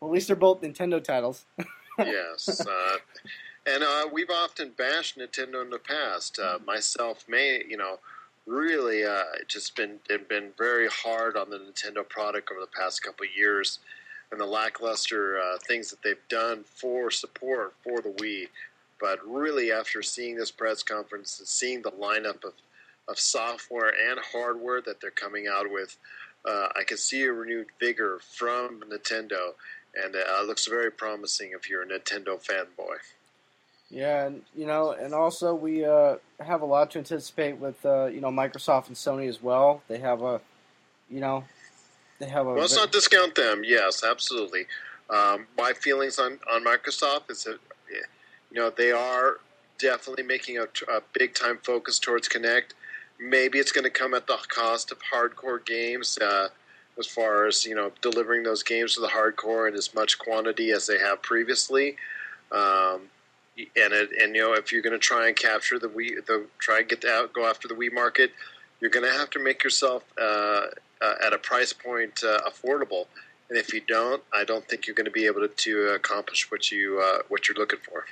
Well, 0.00 0.10
at 0.10 0.14
least 0.14 0.26
they're 0.26 0.36
both 0.36 0.60
Nintendo 0.60 1.02
titles. 1.02 1.44
yes, 1.98 2.60
uh, 2.66 2.96
and 3.66 3.82
uh, 3.82 4.08
we've 4.12 4.30
often 4.30 4.72
bashed 4.76 5.18
Nintendo 5.18 5.62
in 5.62 5.70
the 5.70 5.78
past. 5.78 6.38
Uh, 6.38 6.58
myself, 6.66 7.24
may 7.28 7.62
you 7.68 7.76
know, 7.76 7.98
really 8.46 9.04
uh, 9.04 9.22
just 9.48 9.76
been 9.76 9.98
been 10.28 10.50
very 10.58 10.88
hard 10.88 11.36
on 11.36 11.50
the 11.50 11.58
Nintendo 11.58 12.08
product 12.08 12.50
over 12.50 12.60
the 12.60 12.66
past 12.66 13.02
couple 13.02 13.24
of 13.24 13.36
years, 13.36 13.78
and 14.30 14.40
the 14.40 14.46
lackluster 14.46 15.40
uh, 15.40 15.58
things 15.66 15.90
that 15.90 16.02
they've 16.02 16.28
done 16.28 16.64
for 16.64 17.10
support 17.10 17.74
for 17.82 18.00
the 18.00 18.10
Wii. 18.10 18.48
But 19.00 19.18
really, 19.26 19.72
after 19.72 20.02
seeing 20.02 20.36
this 20.36 20.50
press 20.50 20.82
conference 20.82 21.38
and 21.38 21.48
seeing 21.48 21.82
the 21.82 21.90
lineup 21.92 22.44
of 22.44 22.54
of 23.08 23.18
software 23.18 23.92
and 24.10 24.18
hardware 24.32 24.80
that 24.82 25.00
they're 25.00 25.10
coming 25.10 25.46
out 25.46 25.70
with, 25.70 25.96
uh, 26.46 26.68
I 26.76 26.84
can 26.84 26.96
see 26.96 27.22
a 27.24 27.32
renewed 27.32 27.68
vigor 27.80 28.20
from 28.22 28.80
Nintendo, 28.88 29.54
and 29.94 30.14
uh, 30.14 30.42
it 30.42 30.46
looks 30.46 30.66
very 30.66 30.90
promising 30.90 31.52
if 31.54 31.68
you're 31.68 31.82
a 31.82 31.86
Nintendo 31.86 32.42
fanboy. 32.42 32.96
Yeah, 33.90 34.26
and 34.26 34.42
you 34.54 34.66
know, 34.66 34.92
and 34.92 35.14
also 35.14 35.54
we 35.54 35.84
uh, 35.84 36.16
have 36.40 36.62
a 36.62 36.66
lot 36.66 36.90
to 36.92 36.98
anticipate 36.98 37.58
with 37.58 37.84
uh, 37.86 38.06
you 38.06 38.20
know 38.20 38.30
Microsoft 38.30 38.88
and 38.88 38.96
Sony 38.96 39.28
as 39.28 39.42
well. 39.42 39.82
They 39.88 39.98
have 39.98 40.22
a, 40.22 40.40
you 41.08 41.20
know, 41.20 41.44
they 42.18 42.26
have 42.26 42.46
a. 42.46 42.50
Well, 42.50 42.60
let's 42.60 42.74
not 42.74 42.90
discount 42.90 43.36
them. 43.36 43.62
Yes, 43.64 44.02
absolutely. 44.02 44.66
Um, 45.08 45.46
my 45.56 45.72
feelings 45.72 46.18
on 46.18 46.40
on 46.50 46.64
Microsoft 46.64 47.30
is 47.30 47.44
that 47.44 47.58
you 47.88 48.60
know 48.60 48.70
they 48.70 48.90
are 48.90 49.38
definitely 49.78 50.24
making 50.24 50.58
a, 50.58 50.64
a 50.92 51.00
big 51.12 51.34
time 51.34 51.58
focus 51.62 51.98
towards 51.98 52.28
Kinect. 52.28 52.72
Maybe 53.18 53.58
it's 53.58 53.72
going 53.72 53.84
to 53.84 53.90
come 53.90 54.14
at 54.14 54.26
the 54.26 54.36
cost 54.48 54.92
of 54.92 54.98
hardcore 55.00 55.64
games, 55.64 56.18
uh, 56.18 56.48
as 56.98 57.06
far 57.06 57.46
as 57.46 57.64
you 57.64 57.74
know, 57.74 57.92
delivering 58.02 58.42
those 58.42 58.62
games 58.62 58.94
to 58.94 59.00
the 59.00 59.08
hardcore 59.08 59.68
in 59.68 59.74
as 59.74 59.94
much 59.94 60.18
quantity 60.18 60.70
as 60.70 60.86
they 60.86 60.98
have 60.98 61.22
previously. 61.22 61.96
Um, 62.52 63.02
and 63.56 63.92
it, 63.92 64.10
and 64.22 64.36
you 64.36 64.42
know, 64.42 64.52
if 64.52 64.70
you're 64.70 64.82
going 64.82 64.92
to 64.92 64.98
try 64.98 65.28
and 65.28 65.36
capture 65.36 65.78
the 65.78 65.88
Wii, 65.88 66.24
the 66.26 66.46
try 66.58 66.80
and 66.80 66.88
get 66.88 67.04
out, 67.04 67.32
go 67.32 67.46
after 67.46 67.68
the 67.68 67.74
Wii 67.74 67.92
market, 67.92 68.32
you're 68.80 68.90
going 68.90 69.10
to 69.10 69.18
have 69.18 69.30
to 69.30 69.38
make 69.38 69.64
yourself 69.64 70.04
uh, 70.20 70.66
uh, 71.00 71.14
at 71.24 71.32
a 71.32 71.38
price 71.38 71.72
point 71.72 72.22
uh, 72.22 72.40
affordable. 72.48 73.06
And 73.48 73.58
if 73.58 73.72
you 73.72 73.80
don't, 73.80 74.22
I 74.32 74.44
don't 74.44 74.66
think 74.68 74.86
you're 74.86 74.94
going 74.94 75.06
to 75.06 75.10
be 75.10 75.26
able 75.26 75.40
to, 75.40 75.48
to 75.48 75.88
accomplish 75.90 76.50
what 76.50 76.70
you 76.70 77.00
uh, 77.02 77.22
what 77.28 77.48
you're 77.48 77.56
looking 77.56 77.78
for. 77.78 78.04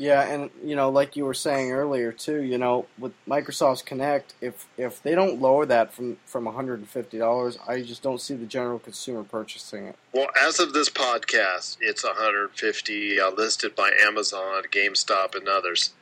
Yeah, 0.00 0.22
and 0.22 0.48
you 0.64 0.76
know, 0.76 0.88
like 0.88 1.14
you 1.14 1.26
were 1.26 1.34
saying 1.34 1.72
earlier 1.72 2.10
too, 2.10 2.40
you 2.40 2.56
know, 2.56 2.86
with 2.98 3.12
Microsoft's 3.28 3.82
Kinect, 3.82 4.32
if 4.40 4.66
if 4.78 5.02
they 5.02 5.14
don't 5.14 5.42
lower 5.42 5.66
that 5.66 5.92
from 5.92 6.16
from 6.24 6.46
one 6.46 6.54
hundred 6.54 6.78
and 6.78 6.88
fifty 6.88 7.18
dollars, 7.18 7.58
I 7.68 7.82
just 7.82 8.02
don't 8.02 8.18
see 8.18 8.34
the 8.34 8.46
general 8.46 8.78
consumer 8.78 9.24
purchasing 9.24 9.88
it. 9.88 9.96
Well, 10.14 10.28
as 10.42 10.58
of 10.58 10.72
this 10.72 10.88
podcast, 10.88 11.76
it's 11.82 12.02
one 12.02 12.14
hundred 12.16 12.52
fifty 12.52 13.20
uh, 13.20 13.30
listed 13.32 13.76
by 13.76 13.90
Amazon, 14.02 14.62
GameStop, 14.72 15.34
and 15.34 15.46
others. 15.46 15.92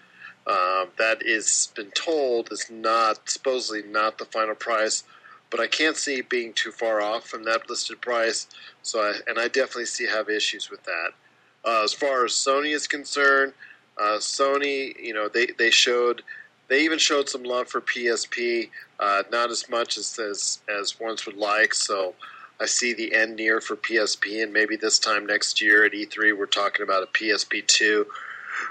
Um, 0.47 0.91
that 0.97 1.21
is 1.27 1.73
been 1.75 1.91
told 1.91 2.53
is 2.53 2.71
not 2.71 3.29
supposedly 3.29 3.83
not 3.83 4.19
the 4.19 4.27
final 4.27 4.55
price, 4.55 5.03
but 5.51 5.59
I 5.59 5.67
can't 5.67 5.97
see 5.97 6.19
it 6.19 6.29
being 6.29 6.53
too 6.53 6.71
far 6.71 7.03
off 7.03 7.27
from 7.27 7.43
that 7.47 7.69
listed 7.69 8.01
price. 8.01 8.47
So, 8.81 9.01
I, 9.01 9.15
and 9.27 9.41
I 9.41 9.49
definitely 9.49 9.87
see 9.87 10.07
have 10.07 10.29
issues 10.29 10.71
with 10.71 10.85
that. 10.85 11.11
Uh, 11.65 11.83
as 11.83 11.93
far 11.93 12.25
as 12.25 12.31
Sony 12.31 12.73
is 12.73 12.87
concerned. 12.87 13.55
Uh, 13.99 14.19
Sony, 14.19 14.99
you 14.99 15.13
know, 15.13 15.29
they, 15.29 15.47
they 15.59 15.71
showed 15.71 16.23
they 16.69 16.85
even 16.85 16.99
showed 16.99 17.29
some 17.29 17.43
love 17.43 17.69
for 17.69 17.81
PSP, 17.81 18.69
uh, 19.01 19.23
not 19.33 19.51
as 19.51 19.69
much 19.71 19.97
as, 19.97 20.19
as 20.19 20.61
as 20.69 21.01
ones 21.01 21.27
would 21.27 21.37
like. 21.37 21.75
So 21.75 22.15
I 22.61 22.67
see 22.67 22.93
the 22.93 23.15
end 23.15 23.37
near 23.37 23.61
for 23.61 23.77
PSP, 23.77 24.43
and 24.43 24.53
maybe 24.53 24.77
this 24.77 24.99
time 24.99 25.27
next 25.27 25.61
year 25.61 25.85
at 25.85 25.93
E3 25.93 26.37
we're 26.37 26.47
talking 26.47 26.83
about 26.83 27.03
a 27.03 27.07
PSP 27.07 27.67
two. 27.67 28.07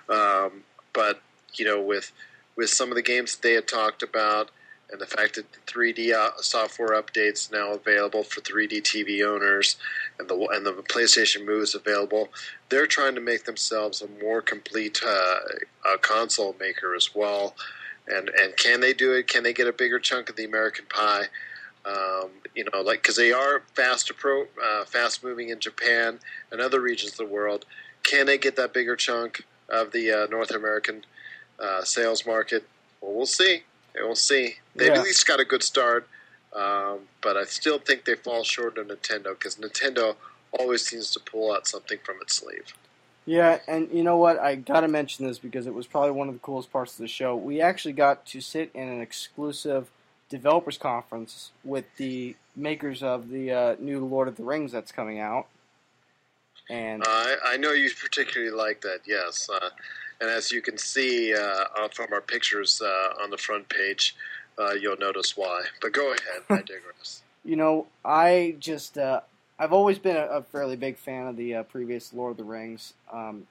Um, 0.09 0.63
but 0.93 1.21
you 1.55 1.65
know, 1.65 1.81
with 1.81 2.11
with 2.55 2.69
some 2.69 2.89
of 2.89 2.95
the 2.95 3.01
games 3.01 3.35
that 3.35 3.41
they 3.41 3.53
had 3.53 3.67
talked 3.67 4.03
about, 4.03 4.51
and 4.91 5.01
the 5.01 5.05
fact 5.05 5.35
that 5.35 5.51
the 5.51 5.59
3D 5.71 6.13
uh, 6.13 6.31
software 6.37 7.01
updates 7.01 7.51
now 7.51 7.73
available 7.73 8.23
for 8.23 8.41
3D 8.41 8.81
TV 8.81 9.25
owners, 9.25 9.75
and 10.17 10.29
the 10.29 10.35
and 10.51 10.65
the 10.65 10.71
PlayStation 10.71 11.45
Move 11.45 11.63
is 11.63 11.75
available, 11.75 12.29
they're 12.69 12.87
trying 12.87 13.15
to 13.15 13.21
make 13.21 13.45
themselves 13.45 14.01
a 14.01 14.07
more 14.23 14.41
complete 14.41 15.01
uh, 15.05 15.39
console 16.01 16.55
maker 16.59 16.95
as 16.95 17.13
well. 17.13 17.55
And 18.07 18.29
and 18.29 18.55
can 18.55 18.79
they 18.79 18.93
do 18.93 19.13
it? 19.13 19.27
Can 19.27 19.43
they 19.43 19.53
get 19.53 19.67
a 19.67 19.73
bigger 19.73 19.99
chunk 19.99 20.29
of 20.29 20.37
the 20.37 20.45
American 20.45 20.85
pie? 20.85 21.25
Um, 21.85 22.31
you 22.55 22.65
know, 22.65 22.81
like 22.81 23.01
because 23.01 23.15
they 23.15 23.31
are 23.31 23.63
fast 23.73 24.11
appro- 24.13 24.47
uh, 24.63 24.85
fast 24.85 25.23
moving 25.23 25.49
in 25.49 25.59
Japan 25.59 26.19
and 26.51 26.61
other 26.61 26.79
regions 26.79 27.13
of 27.13 27.17
the 27.17 27.25
world. 27.25 27.65
Can 28.03 28.25
they 28.25 28.37
get 28.37 28.55
that 28.55 28.73
bigger 28.73 28.95
chunk 28.95 29.43
of 29.69 29.91
the 29.91 30.11
uh, 30.11 30.27
North 30.27 30.51
American 30.51 31.03
uh, 31.59 31.83
sales 31.83 32.25
market? 32.25 32.65
Well, 33.01 33.13
we'll 33.13 33.25
see. 33.25 33.63
We'll 33.95 34.15
see. 34.15 34.55
They've 34.77 34.89
Yeah. 34.89 34.99
at 34.99 35.03
least 35.03 35.25
got 35.25 35.39
a 35.39 35.45
good 35.45 35.63
start, 35.63 36.07
um, 36.53 37.07
but 37.21 37.35
I 37.35 37.45
still 37.45 37.79
think 37.79 38.05
they 38.05 38.15
fall 38.15 38.43
short 38.43 38.77
of 38.77 38.87
Nintendo 38.87 39.29
because 39.37 39.55
Nintendo 39.55 40.15
always 40.51 40.85
seems 40.85 41.11
to 41.11 41.19
pull 41.19 41.51
out 41.51 41.67
something 41.67 41.99
from 42.03 42.17
its 42.21 42.35
sleeve. 42.35 42.73
Yeah, 43.25 43.59
and 43.67 43.91
you 43.91 44.03
know 44.03 44.17
what? 44.17 44.39
I 44.39 44.55
got 44.55 44.81
to 44.81 44.87
mention 44.87 45.27
this 45.27 45.37
because 45.39 45.67
it 45.67 45.73
was 45.73 45.85
probably 45.85 46.11
one 46.11 46.29
of 46.29 46.33
the 46.33 46.39
coolest 46.39 46.71
parts 46.71 46.93
of 46.93 46.99
the 46.99 47.07
show. 47.09 47.35
We 47.35 47.59
actually 47.59 47.91
got 47.93 48.25
to 48.27 48.39
sit 48.39 48.71
in 48.73 48.87
an 48.87 49.01
exclusive 49.01 49.89
developers 50.29 50.77
conference 50.77 51.51
with 51.63 51.85
the 51.97 52.35
makers 52.55 53.03
of 53.03 53.29
the 53.29 53.51
uh, 53.51 53.75
new 53.79 54.05
Lord 54.05 54.27
of 54.27 54.37
the 54.37 54.43
Rings 54.43 54.71
that's 54.71 54.91
coming 54.93 55.19
out. 55.19 55.47
And 56.69 57.01
Uh, 57.03 57.09
I, 57.09 57.35
I 57.45 57.57
know 57.57 57.71
you 57.71 57.89
particularly 57.93 58.51
like 58.53 58.81
that, 58.81 58.99
yes. 59.05 59.49
Uh, 59.49 59.69
and 60.19 60.29
as 60.29 60.51
you 60.51 60.61
can 60.61 60.77
see 60.77 61.33
uh, 61.33 61.65
uh, 61.77 61.87
from 61.89 62.11
our 62.13 62.21
pictures 62.21 62.81
uh, 62.81 63.21
on 63.21 63.29
the 63.29 63.37
front 63.37 63.69
page, 63.69 64.15
uh, 64.59 64.71
you'll 64.73 64.97
notice 64.97 65.35
why. 65.37 65.63
But 65.81 65.91
go 65.93 66.07
ahead, 66.13 66.43
I 66.49 66.55
digress. 66.65 67.21
you 67.43 67.55
know, 67.55 67.87
I 68.03 68.55
just 68.59 68.97
uh, 68.97 69.21
I've 69.59 69.73
always 69.73 69.97
been 69.99 70.15
a, 70.15 70.25
a 70.25 70.41
fairly 70.43 70.75
big 70.75 70.97
fan 70.97 71.27
of 71.27 71.35
the 71.37 71.55
uh, 71.55 71.63
previous 71.63 72.13
Lord 72.13 72.31
of 72.31 72.37
the 72.37 72.43
Rings. 72.43 72.93
Um, 73.11 73.47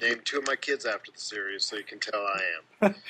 Name 0.00 0.20
two 0.24 0.38
of 0.38 0.46
my 0.46 0.56
kids 0.56 0.84
after 0.84 1.10
the 1.12 1.20
series, 1.20 1.64
so 1.64 1.76
you 1.76 1.84
can 1.84 1.98
tell 1.98 2.20
I 2.20 2.40
am. 2.86 2.94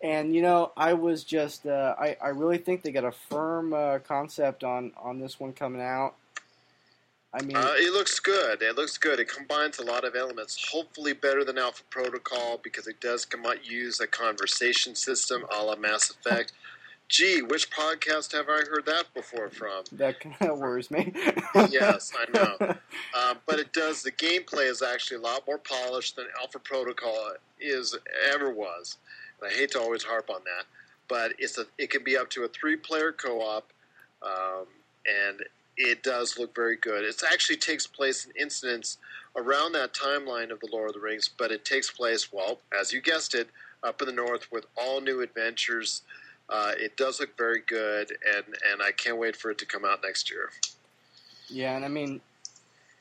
And 0.00 0.32
you 0.32 0.42
know, 0.42 0.70
I 0.76 0.92
was 0.92 1.24
just 1.24 1.66
uh, 1.66 1.96
I 1.98 2.16
I 2.22 2.28
really 2.28 2.58
think 2.58 2.82
they 2.82 2.92
got 2.92 3.04
a 3.04 3.10
firm 3.10 3.72
uh, 3.74 3.98
concept 3.98 4.62
on 4.62 4.92
on 4.96 5.18
this 5.18 5.40
one 5.40 5.52
coming 5.52 5.82
out. 5.82 6.14
I 7.34 7.42
mean, 7.42 7.56
Uh, 7.56 7.72
it 7.76 7.92
looks 7.92 8.20
good. 8.20 8.62
It 8.62 8.76
looks 8.76 8.96
good. 8.96 9.18
It 9.18 9.28
combines 9.28 9.80
a 9.80 9.84
lot 9.84 10.04
of 10.04 10.14
elements. 10.14 10.70
Hopefully, 10.70 11.14
better 11.14 11.42
than 11.44 11.58
Alpha 11.58 11.82
Protocol 11.90 12.60
because 12.62 12.86
it 12.86 13.00
does 13.00 13.24
come 13.24 13.44
out 13.44 13.66
use 13.66 13.98
a 13.98 14.06
conversation 14.06 14.94
system 14.94 15.44
a 15.52 15.64
la 15.64 15.74
Mass 15.74 16.10
Effect. 16.10 16.52
Gee, 17.08 17.40
which 17.40 17.70
podcast 17.70 18.32
have 18.32 18.48
I 18.48 18.60
heard 18.68 18.84
that 18.86 19.04
before 19.14 19.48
from? 19.48 19.84
that 19.92 20.20
kind 20.20 20.36
of 20.40 20.58
worries 20.58 20.90
me. 20.90 21.12
yes, 21.70 22.12
I 22.16 22.30
know. 22.32 22.74
Um, 23.18 23.38
but 23.46 23.58
it 23.58 23.72
does. 23.72 24.02
The 24.02 24.12
gameplay 24.12 24.70
is 24.70 24.82
actually 24.82 25.16
a 25.16 25.20
lot 25.20 25.42
more 25.46 25.58
polished 25.58 26.16
than 26.16 26.26
Alpha 26.40 26.58
Protocol 26.58 27.32
is 27.60 27.96
ever 28.32 28.52
was. 28.52 28.98
And 29.40 29.50
I 29.50 29.54
hate 29.54 29.72
to 29.72 29.80
always 29.80 30.04
harp 30.04 30.30
on 30.30 30.40
that, 30.44 30.66
but 31.08 31.32
it's 31.38 31.58
a. 31.58 31.64
It 31.78 31.90
can 31.90 32.04
be 32.04 32.16
up 32.16 32.28
to 32.30 32.44
a 32.44 32.48
three-player 32.48 33.12
co-op, 33.12 33.72
um, 34.22 34.66
and 35.06 35.42
it 35.76 36.02
does 36.02 36.38
look 36.38 36.54
very 36.54 36.76
good. 36.76 37.04
It 37.04 37.22
actually 37.32 37.56
takes 37.56 37.86
place 37.86 38.26
in 38.26 38.32
incidents 38.40 38.98
around 39.36 39.72
that 39.72 39.94
timeline 39.94 40.50
of 40.50 40.60
the 40.60 40.68
Lord 40.70 40.90
of 40.90 40.94
the 40.94 41.00
Rings, 41.00 41.28
but 41.36 41.50
it 41.50 41.64
takes 41.64 41.90
place, 41.90 42.32
well, 42.32 42.58
as 42.78 42.92
you 42.92 43.00
guessed 43.00 43.34
it, 43.34 43.48
up 43.82 44.00
in 44.02 44.06
the 44.06 44.12
north 44.14 44.50
with 44.52 44.66
all 44.76 45.00
new 45.00 45.22
adventures. 45.22 46.02
Uh, 46.48 46.72
it 46.76 46.96
does 46.96 47.20
look 47.20 47.36
very 47.36 47.60
good, 47.66 48.10
and, 48.34 48.44
and 48.70 48.82
I 48.82 48.92
can't 48.92 49.18
wait 49.18 49.36
for 49.36 49.50
it 49.50 49.58
to 49.58 49.66
come 49.66 49.84
out 49.84 50.00
next 50.02 50.30
year. 50.30 50.50
Yeah, 51.48 51.76
and 51.76 51.84
I 51.84 51.88
mean, 51.88 52.20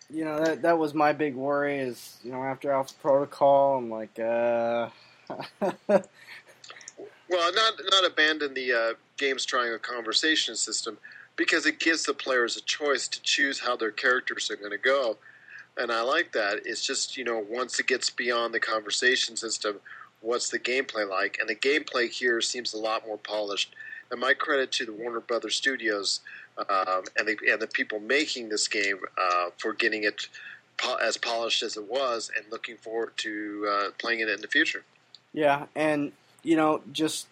you 0.09 0.25
know 0.25 0.43
that 0.43 0.61
that 0.61 0.77
was 0.77 0.93
my 0.93 1.13
big 1.13 1.35
worry 1.35 1.79
is 1.79 2.17
you 2.23 2.31
know 2.31 2.43
after 2.43 2.71
Alpha 2.71 2.93
Protocol, 3.01 3.77
I'm 3.77 3.89
like, 3.89 4.17
uh, 4.19 4.89
Well, 7.29 7.53
not 7.53 7.73
not 7.91 8.05
abandon 8.05 8.53
the 8.53 8.73
uh, 8.73 8.93
games 9.17 9.45
trying 9.45 9.73
a 9.73 9.79
conversation 9.79 10.55
system 10.55 10.97
because 11.35 11.65
it 11.65 11.79
gives 11.79 12.03
the 12.03 12.13
players 12.13 12.55
a 12.55 12.61
choice 12.61 13.07
to 13.09 13.21
choose 13.21 13.59
how 13.59 13.75
their 13.75 13.91
characters 13.91 14.49
are 14.49 14.55
going 14.55 14.71
to 14.71 14.77
go, 14.77 15.17
and 15.77 15.91
I 15.91 16.01
like 16.01 16.31
that. 16.33 16.61
It's 16.65 16.85
just 16.85 17.17
you 17.17 17.25
know 17.25 17.45
once 17.49 17.79
it 17.79 17.87
gets 17.87 18.09
beyond 18.09 18.53
the 18.53 18.61
conversation 18.61 19.35
system, 19.35 19.81
what's 20.27 20.49
the 20.49 20.59
gameplay 20.59 21.09
like? 21.09 21.37
And 21.39 21.47
the 21.47 21.55
gameplay 21.55 22.09
here 22.09 22.41
seems 22.41 22.73
a 22.73 22.77
lot 22.77 23.07
more 23.07 23.17
polished. 23.17 23.73
And 24.11 24.19
my 24.19 24.33
credit 24.33 24.71
to 24.73 24.85
the 24.85 24.91
Warner 24.91 25.21
Brothers 25.21 25.55
Studios 25.55 26.19
um, 26.57 27.03
and 27.17 27.27
the 27.27 27.37
and 27.49 27.61
the 27.61 27.67
people 27.67 27.99
making 27.99 28.49
this 28.49 28.67
game 28.67 28.99
uh, 29.17 29.49
for 29.57 29.73
getting 29.73 30.03
it 30.03 30.27
po- 30.77 30.95
as 30.95 31.17
polished 31.17 31.63
as 31.63 31.77
it 31.77 31.89
was, 31.89 32.31
and 32.35 32.45
looking 32.51 32.77
forward 32.77 33.11
to 33.17 33.67
uh, 33.69 33.89
playing 33.99 34.21
it 34.21 34.29
in 34.29 34.41
the 34.41 34.47
future. 34.47 34.83
yeah, 35.33 35.65
and 35.75 36.11
you 36.43 36.55
know 36.55 36.81
just 36.91 37.27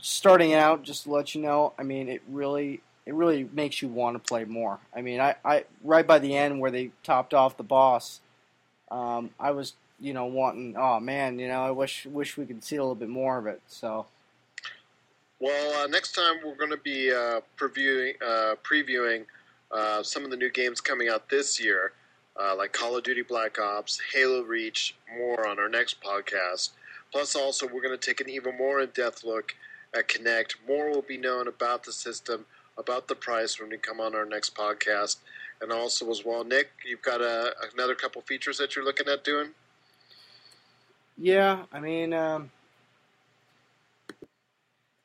starting 0.00 0.54
out, 0.54 0.82
just 0.82 1.04
to 1.04 1.10
let 1.10 1.34
you 1.34 1.40
know, 1.40 1.72
I 1.78 1.82
mean, 1.82 2.08
it 2.08 2.22
really 2.28 2.80
it 3.06 3.14
really 3.14 3.48
makes 3.52 3.80
you 3.80 3.88
want 3.88 4.16
to 4.16 4.28
play 4.28 4.44
more. 4.44 4.78
I 4.94 5.00
mean, 5.00 5.20
I, 5.20 5.36
I 5.44 5.64
right 5.82 6.06
by 6.06 6.18
the 6.18 6.36
end 6.36 6.60
where 6.60 6.70
they 6.70 6.90
topped 7.02 7.32
off 7.32 7.56
the 7.56 7.62
boss, 7.62 8.20
um, 8.90 9.30
I 9.40 9.52
was 9.52 9.72
you 10.00 10.12
know 10.12 10.26
wanting, 10.26 10.76
oh 10.76 11.00
man, 11.00 11.38
you 11.38 11.48
know, 11.48 11.62
I 11.64 11.70
wish 11.70 12.06
wish 12.06 12.36
we 12.36 12.46
could 12.46 12.62
see 12.62 12.76
a 12.76 12.82
little 12.82 12.94
bit 12.94 13.08
more 13.08 13.38
of 13.38 13.46
it. 13.46 13.60
So. 13.66 14.06
Well, 15.40 15.84
uh, 15.84 15.86
next 15.86 16.12
time 16.14 16.40
we're 16.44 16.56
going 16.56 16.72
to 16.72 16.76
be 16.76 17.12
uh, 17.12 17.42
previewing, 17.56 18.14
uh, 18.20 18.56
previewing 18.68 19.24
uh, 19.70 20.02
some 20.02 20.24
of 20.24 20.30
the 20.30 20.36
new 20.36 20.50
games 20.50 20.80
coming 20.80 21.08
out 21.08 21.28
this 21.28 21.62
year, 21.62 21.92
uh, 22.40 22.56
like 22.56 22.72
Call 22.72 22.96
of 22.96 23.04
Duty 23.04 23.22
Black 23.22 23.56
Ops, 23.60 24.00
Halo 24.12 24.42
Reach, 24.42 24.96
more 25.16 25.46
on 25.46 25.60
our 25.60 25.68
next 25.68 26.02
podcast. 26.02 26.70
Plus, 27.12 27.36
also, 27.36 27.66
we're 27.66 27.82
going 27.82 27.96
to 27.96 28.06
take 28.06 28.20
an 28.20 28.28
even 28.28 28.56
more 28.56 28.80
in 28.80 28.88
depth 28.90 29.22
look 29.22 29.54
at 29.94 30.08
Kinect. 30.08 30.56
More 30.66 30.90
will 30.90 31.02
be 31.02 31.16
known 31.16 31.46
about 31.46 31.84
the 31.84 31.92
system, 31.92 32.44
about 32.76 33.06
the 33.06 33.14
price 33.14 33.60
when 33.60 33.70
we 33.70 33.78
come 33.78 34.00
on 34.00 34.16
our 34.16 34.26
next 34.26 34.56
podcast. 34.56 35.18
And 35.60 35.72
also, 35.72 36.10
as 36.10 36.24
well, 36.24 36.44
Nick, 36.44 36.70
you've 36.84 37.02
got 37.02 37.20
a, 37.20 37.54
another 37.72 37.94
couple 37.94 38.22
features 38.22 38.58
that 38.58 38.74
you're 38.74 38.84
looking 38.84 39.08
at 39.08 39.22
doing? 39.22 39.50
Yeah, 41.20 41.64
I 41.72 41.80
mean, 41.80 42.12
um, 42.12 42.50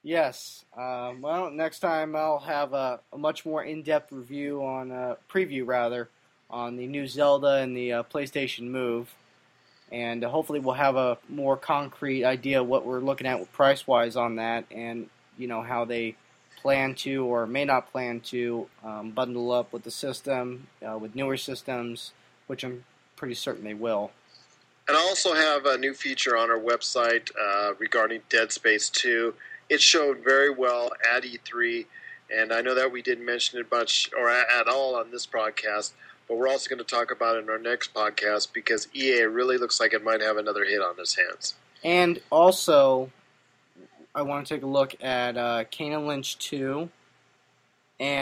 yes. 0.04 0.64
Um, 0.78 1.22
well, 1.22 1.50
next 1.50 1.80
time 1.80 2.16
I'll 2.16 2.40
have 2.40 2.74
a, 2.74 3.00
a 3.12 3.18
much 3.18 3.46
more 3.46 3.64
in-depth 3.64 4.12
review 4.12 4.64
on 4.64 4.92
uh, 4.92 5.16
preview 5.32 5.66
rather 5.66 6.10
on 6.52 6.78
the 6.78 6.86
new 6.86 7.08
Zelda 7.08 7.56
and 7.56 7.76
the 7.76 7.94
uh, 7.94 8.04
PlayStation 8.04 8.68
Move, 8.70 9.12
and 9.92 10.24
uh, 10.24 10.30
hopefully 10.30 10.60
we'll 10.60 10.76
have 10.76 10.96
a 10.96 11.18
more 11.30 11.58
concrete 11.58 12.24
idea 12.24 12.64
what 12.64 12.86
we're 12.86 13.00
looking 13.00 13.26
at 13.26 13.52
price-wise 13.52 14.16
on 14.16 14.36
that, 14.36 14.66
and 14.70 15.10
you 15.36 15.48
know 15.48 15.64
how 15.64 15.84
they 15.84 16.16
plan 16.62 16.94
to 16.94 17.26
or 17.26 17.48
may 17.48 17.66
not 17.66 17.92
plan 17.92 18.20
to 18.20 18.68
um, 18.84 19.10
bundle 19.10 19.52
up 19.52 19.74
with 19.74 19.84
the 19.84 19.92
system 19.92 20.68
uh, 20.88 20.96
with 20.96 21.16
newer 21.16 21.38
systems, 21.38 22.12
which 22.46 22.64
I'm 22.64 22.84
pretty 23.16 23.34
certain 23.34 23.64
they 23.64 23.74
will. 23.74 24.12
And 24.88 24.98
I 24.98 25.00
also 25.00 25.34
have 25.34 25.66
a 25.66 25.78
new 25.78 25.94
feature 25.94 26.36
on 26.36 26.52
our 26.52 26.60
website 26.60 27.32
uh, 27.40 27.74
regarding 27.80 28.22
Dead 28.30 28.52
Space 28.52 28.90
2. 28.90 29.34
It 29.70 29.82
showed 29.82 30.20
very 30.24 30.50
well 30.50 30.92
at 31.16 31.24
E3, 31.24 31.86
and 32.36 32.52
I 32.52 32.62
know 32.62 32.76
that 32.76 32.92
we 32.92 33.02
didn't 33.02 33.26
mention 33.26 33.60
it 33.60 33.72
much 33.72 34.10
or 34.18 34.30
at 34.30 34.68
all 34.68 34.96
on 34.96 35.10
this 35.12 35.26
podcast, 35.26 35.94
but 36.28 36.38
we're 36.38 36.50
also 36.50 36.70
going 36.70 36.80
to 36.80 36.96
talk 36.96 37.12
about 37.12 37.38
it 37.38 37.44
in 37.44 37.50
our 37.50 37.58
next 37.58 37.94
podcast 37.94 38.52
because 38.52 38.90
EA 38.94 39.24
really 39.24 39.58
looks 39.58 39.80
like 39.80 39.94
it 39.94 40.04
might 40.04 40.22
have 40.22 40.36
another 40.36 40.66
hit 40.66 40.82
on 40.82 40.96
its 41.00 41.16
hands. 41.16 41.56
And 41.84 42.22
also, 42.30 43.10
I 44.14 44.22
want 44.22 44.46
to 44.46 44.54
take 44.54 44.64
a 44.64 44.68
look 44.68 45.02
at 45.02 45.38
uh, 45.38 45.64
Kane 45.72 45.94
and 45.94 46.08
Lynch 46.08 46.38
2 46.40 46.90
and 48.00 48.20